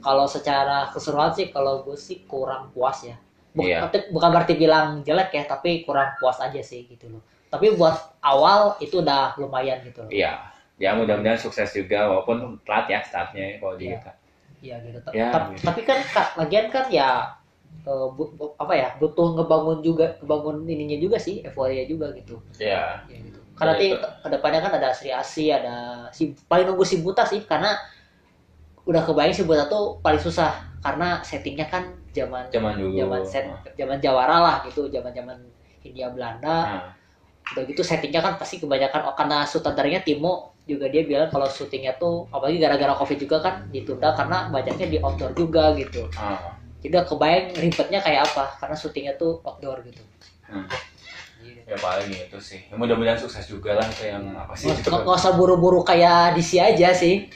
[0.00, 3.16] kalau secara keseluruhan sih kalau gue sih kurang puas ya
[3.52, 3.84] Buk- Iya.
[3.84, 7.92] tapi- bukan berarti bilang jelek ya tapi kurang puas aja sih gitu loh tapi buat
[8.18, 10.48] awal itu udah lumayan gitu loh Iya.
[10.80, 14.00] Ya mudah-mudahan sukses juga walaupun telat ya startnya kalau di Iya.
[14.00, 14.12] kita.
[14.58, 14.98] Iya gitu.
[15.00, 15.62] Ta- Ya, ta- gitu.
[15.62, 17.10] Tapi kan Kak, lagian kan ya
[17.82, 22.40] eh, bu- bu- apa ya butuh ngebangun juga ngebangun ininya juga sih euforia juga gitu.
[22.56, 22.98] Ya.
[23.06, 23.38] Ya, gitu.
[23.52, 23.98] Karena nanti itu.
[24.00, 27.76] ke depannya kan ada Sri Asi, ada si paling nunggu si Buta sih karena
[28.82, 30.50] udah kebayang si Buta tuh paling susah
[30.82, 32.96] karena settingnya kan zaman Zaman dulu.
[32.98, 33.44] zaman set
[33.78, 35.38] zaman Jawara lah gitu, zaman zaman
[35.84, 36.56] Hindia Belanda.
[36.66, 36.82] Nah,
[37.52, 41.98] Udah gitu settingnya kan pasti kebanyakan oh, karena sutradaranya Timo juga dia bilang kalau syutingnya
[41.98, 46.54] tuh apalagi gara-gara covid juga kan ditunda karena banyaknya di outdoor juga gitu ah.
[46.78, 50.00] jadi udah kebayang ribetnya kayak apa karena syutingnya tuh outdoor gitu
[50.42, 50.68] Hmm.
[51.42, 51.58] Gitu.
[51.66, 52.60] ya paling itu sih.
[52.64, 56.56] Ya, mudah-mudahan sukses juga lah itu yang apa sih nggak nggak usah buru-buru kayak DC
[56.56, 57.26] aja sih.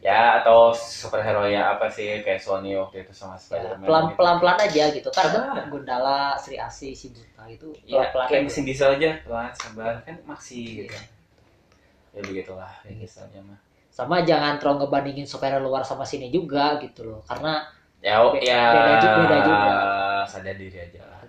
[0.00, 4.16] Ya atau superhero ya apa sih kayak Sony waktu itu sama ya, Spider-Man pelan gitu.
[4.16, 5.08] pelan pelan aja gitu.
[5.12, 5.68] Kan Sabar.
[5.68, 8.48] Gundala Sri Asi si Buta itu ya pelan pelan kayak aja.
[8.48, 9.10] mesin diesel aja.
[9.20, 9.92] Pelan sabar.
[10.00, 10.96] Kan masih gitu.
[10.96, 11.00] Iya.
[12.10, 13.60] ya begitulah ya misalnya mah.
[13.92, 17.20] Sama jangan terlalu ngebandingin superhero luar sama sini juga gitu loh.
[17.22, 17.60] Karena
[18.00, 19.68] ya Be- ya beda juga- beda juga.
[20.24, 21.19] sadar diri aja lah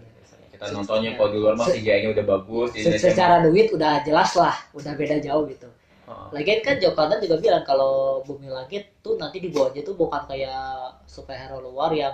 [0.62, 4.54] kita nontonnya kalau di luar mah CGI-nya udah bagus se- secara duit udah jelas lah
[4.72, 5.66] udah beda jauh gitu
[6.06, 6.30] oh.
[6.30, 10.22] Lagian kan Joko Anwar juga bilang kalau Bumi Langit tuh nanti di bawahnya tuh bukan
[10.30, 12.14] kayak superhero luar yang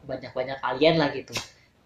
[0.00, 1.34] banyak-banyak alien lah gitu.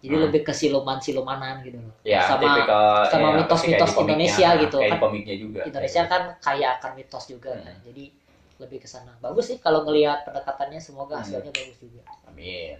[0.03, 0.23] jadi Hmm.
[0.27, 4.03] lebih ke siluman silumanan gitu loh Ya, Sama- tipikal, sama ya, mitos-mitos komiknya.
[4.03, 4.99] Indonesia gitu, Kayak kan.
[4.99, 5.59] komiknya juga.
[5.63, 7.83] Indonesia kan kaya akan mitos juga kan Hmm.
[7.87, 8.03] jadi
[8.61, 11.23] lebih ke sana bagus sih kalau ngelihat pendekatannya semoga Hmm.
[11.23, 12.77] hasilnya bagus juga Amin.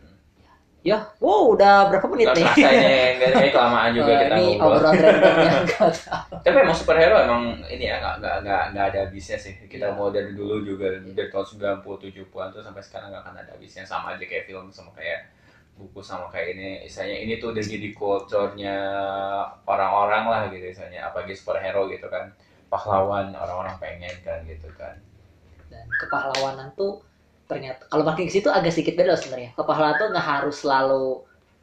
[0.83, 4.35] Ya wow udah berapa menit Gak nih kerasa ini, nggak kayak kelamaan juga Eh, kita
[4.35, 4.75] ini ngobrol.
[4.75, 5.89] obrolan randomnya tahu.
[6.43, 9.53] Tapi emang superhero emang ini ya nggak nggak nggak nggak ada habisnya sih.
[9.63, 9.95] Kita Iya.
[9.95, 11.45] mau dari dulu juga dari tahun
[11.79, 15.31] 90 70-an tuh sampai sekarang nggak akan ada habisnya sama aja kayak film sama kayak
[15.73, 16.67] buku sama kayak ini.
[16.83, 18.75] Misalnya ini tuh udah jadi culture-nya
[19.63, 22.27] orang-orang lah gitu misalnya apalagi superhero gitu kan.
[22.67, 24.97] Pahlawan orang-orang pengen kan gitu kan.
[25.69, 27.01] dan kepahlawanan tuh
[27.49, 31.05] ternyata kalau makin ke situ agak sedikit beda sebenarnya kepahlawanan tuh nggak harus selalu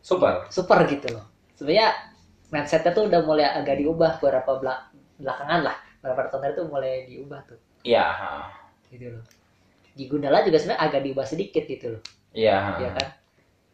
[0.00, 0.34] Super.
[0.48, 1.24] super gitu loh
[1.56, 1.88] sebenarnya
[2.52, 4.84] mindsetnya tuh udah mulai agak diubah beberapa bela-
[5.20, 8.04] belakangan lah beberapa tahun tuh mulai diubah tuh Iya,
[8.92, 9.24] gitu loh
[9.96, 12.02] di Gundala juga sebenarnya agak diubah sedikit gitu loh
[12.32, 12.56] iya.
[12.58, 12.70] ha.
[12.80, 13.08] ya kan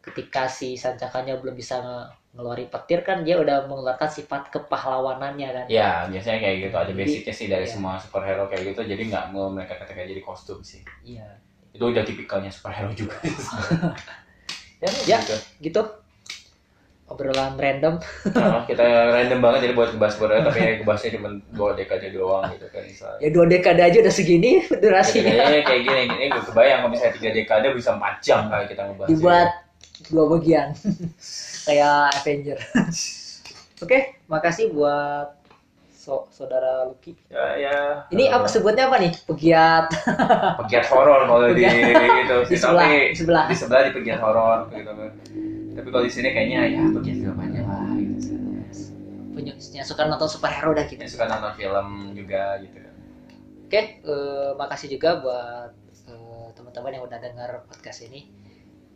[0.07, 5.66] ketika si Sancakannya belum bisa nge- ngeluarin petir kan dia udah mengeluarkan sifat kepahlawanannya kan
[5.66, 6.76] Ya, biasanya kayak gitu.
[6.78, 7.72] Ada Jadi, basicnya sih dari iya.
[7.74, 8.80] semua superhero kayak gitu.
[8.86, 10.84] Jadi nggak mau mereka ketika jadi kostum sih.
[11.02, 11.26] iya
[11.76, 13.20] Itu udah tipikalnya superhero juga.
[14.82, 15.18] ya, Ya.
[15.20, 15.36] gitu.
[15.62, 15.82] gitu
[17.06, 18.02] obrolan random
[18.34, 18.82] Nah, kita
[19.14, 22.82] random banget jadi buat ngebahas superhero tapi ya ngebahasnya cuma dua dekade doang gitu kan
[22.82, 23.18] misalnya.
[23.22, 24.50] ya dua dekade aja udah segini
[24.82, 28.64] durasinya Kayaknya kayak gini, ini gue kebayang kalau misalnya tiga dekade bisa empat jam kali
[28.66, 29.08] kita ngebahas.
[29.08, 29.50] dibuat
[30.10, 30.68] dua bagian
[31.62, 32.58] kayak Avenger
[33.78, 35.36] oke makasih buat
[36.07, 37.76] so saudara Lucky Ya, ya.
[38.14, 39.90] ini apa sebutnya apa nih pegiat
[40.62, 42.36] Pegiat horor kalau di gitu.
[42.46, 43.44] Di sebelah, Tapi di sebelah.
[43.50, 45.11] di sebelah di pegiat horor gitu kan.
[45.74, 48.30] Tapi kalau di sini kayaknya ya pegiat film aja lah gitu.
[49.34, 49.52] punya
[49.84, 52.94] suka nonton superhero dah gitu Yang suka nonton film juga gitu kan.
[53.66, 55.70] Oke, eh, makasih juga buat
[56.07, 58.30] eh, teman-teman yang udah dengar podcast ini.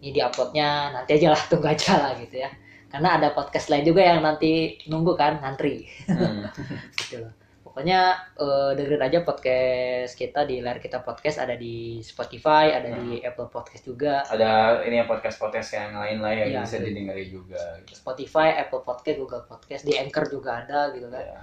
[0.01, 2.49] Ini diuploadnya nanti aja lah, tunggu aja lah gitu ya.
[2.91, 4.51] Karena ada podcast lain juga yang nanti
[4.85, 6.43] nunggu kan, ngantri Hmm.
[6.99, 7.33] gitu loh.
[7.63, 8.01] Pokoknya
[8.35, 13.47] eh, dengerin aja podcast kita di layar kita podcast ada di Spotify, ada di Apple
[13.47, 14.27] Podcast juga.
[14.27, 16.85] Ada ini ya podcast-podcast yang lain lah yang Iya, bisa ada.
[16.85, 17.63] didengarin juga.
[17.81, 17.95] Gitu.
[17.95, 21.23] Spotify, Apple Podcast, Google Podcast, di Anchor juga ada gitu kan.
[21.23, 21.41] Ya.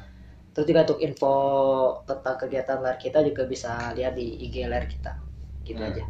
[0.51, 1.33] Terus juga untuk info
[2.03, 5.15] tentang kegiatan layar kita juga bisa lihat di IG layar kita.
[5.63, 5.89] Gitu Hmm.
[5.95, 6.03] aja.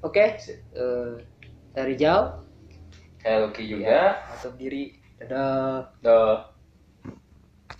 [0.00, 0.62] Oke, Sip.
[0.70, 1.18] eh,
[1.74, 2.46] dari jauh
[3.28, 4.24] Kayak Lucky juga.
[4.32, 4.96] atau diri.
[5.20, 5.84] Dadah.
[6.00, 6.57] Duh.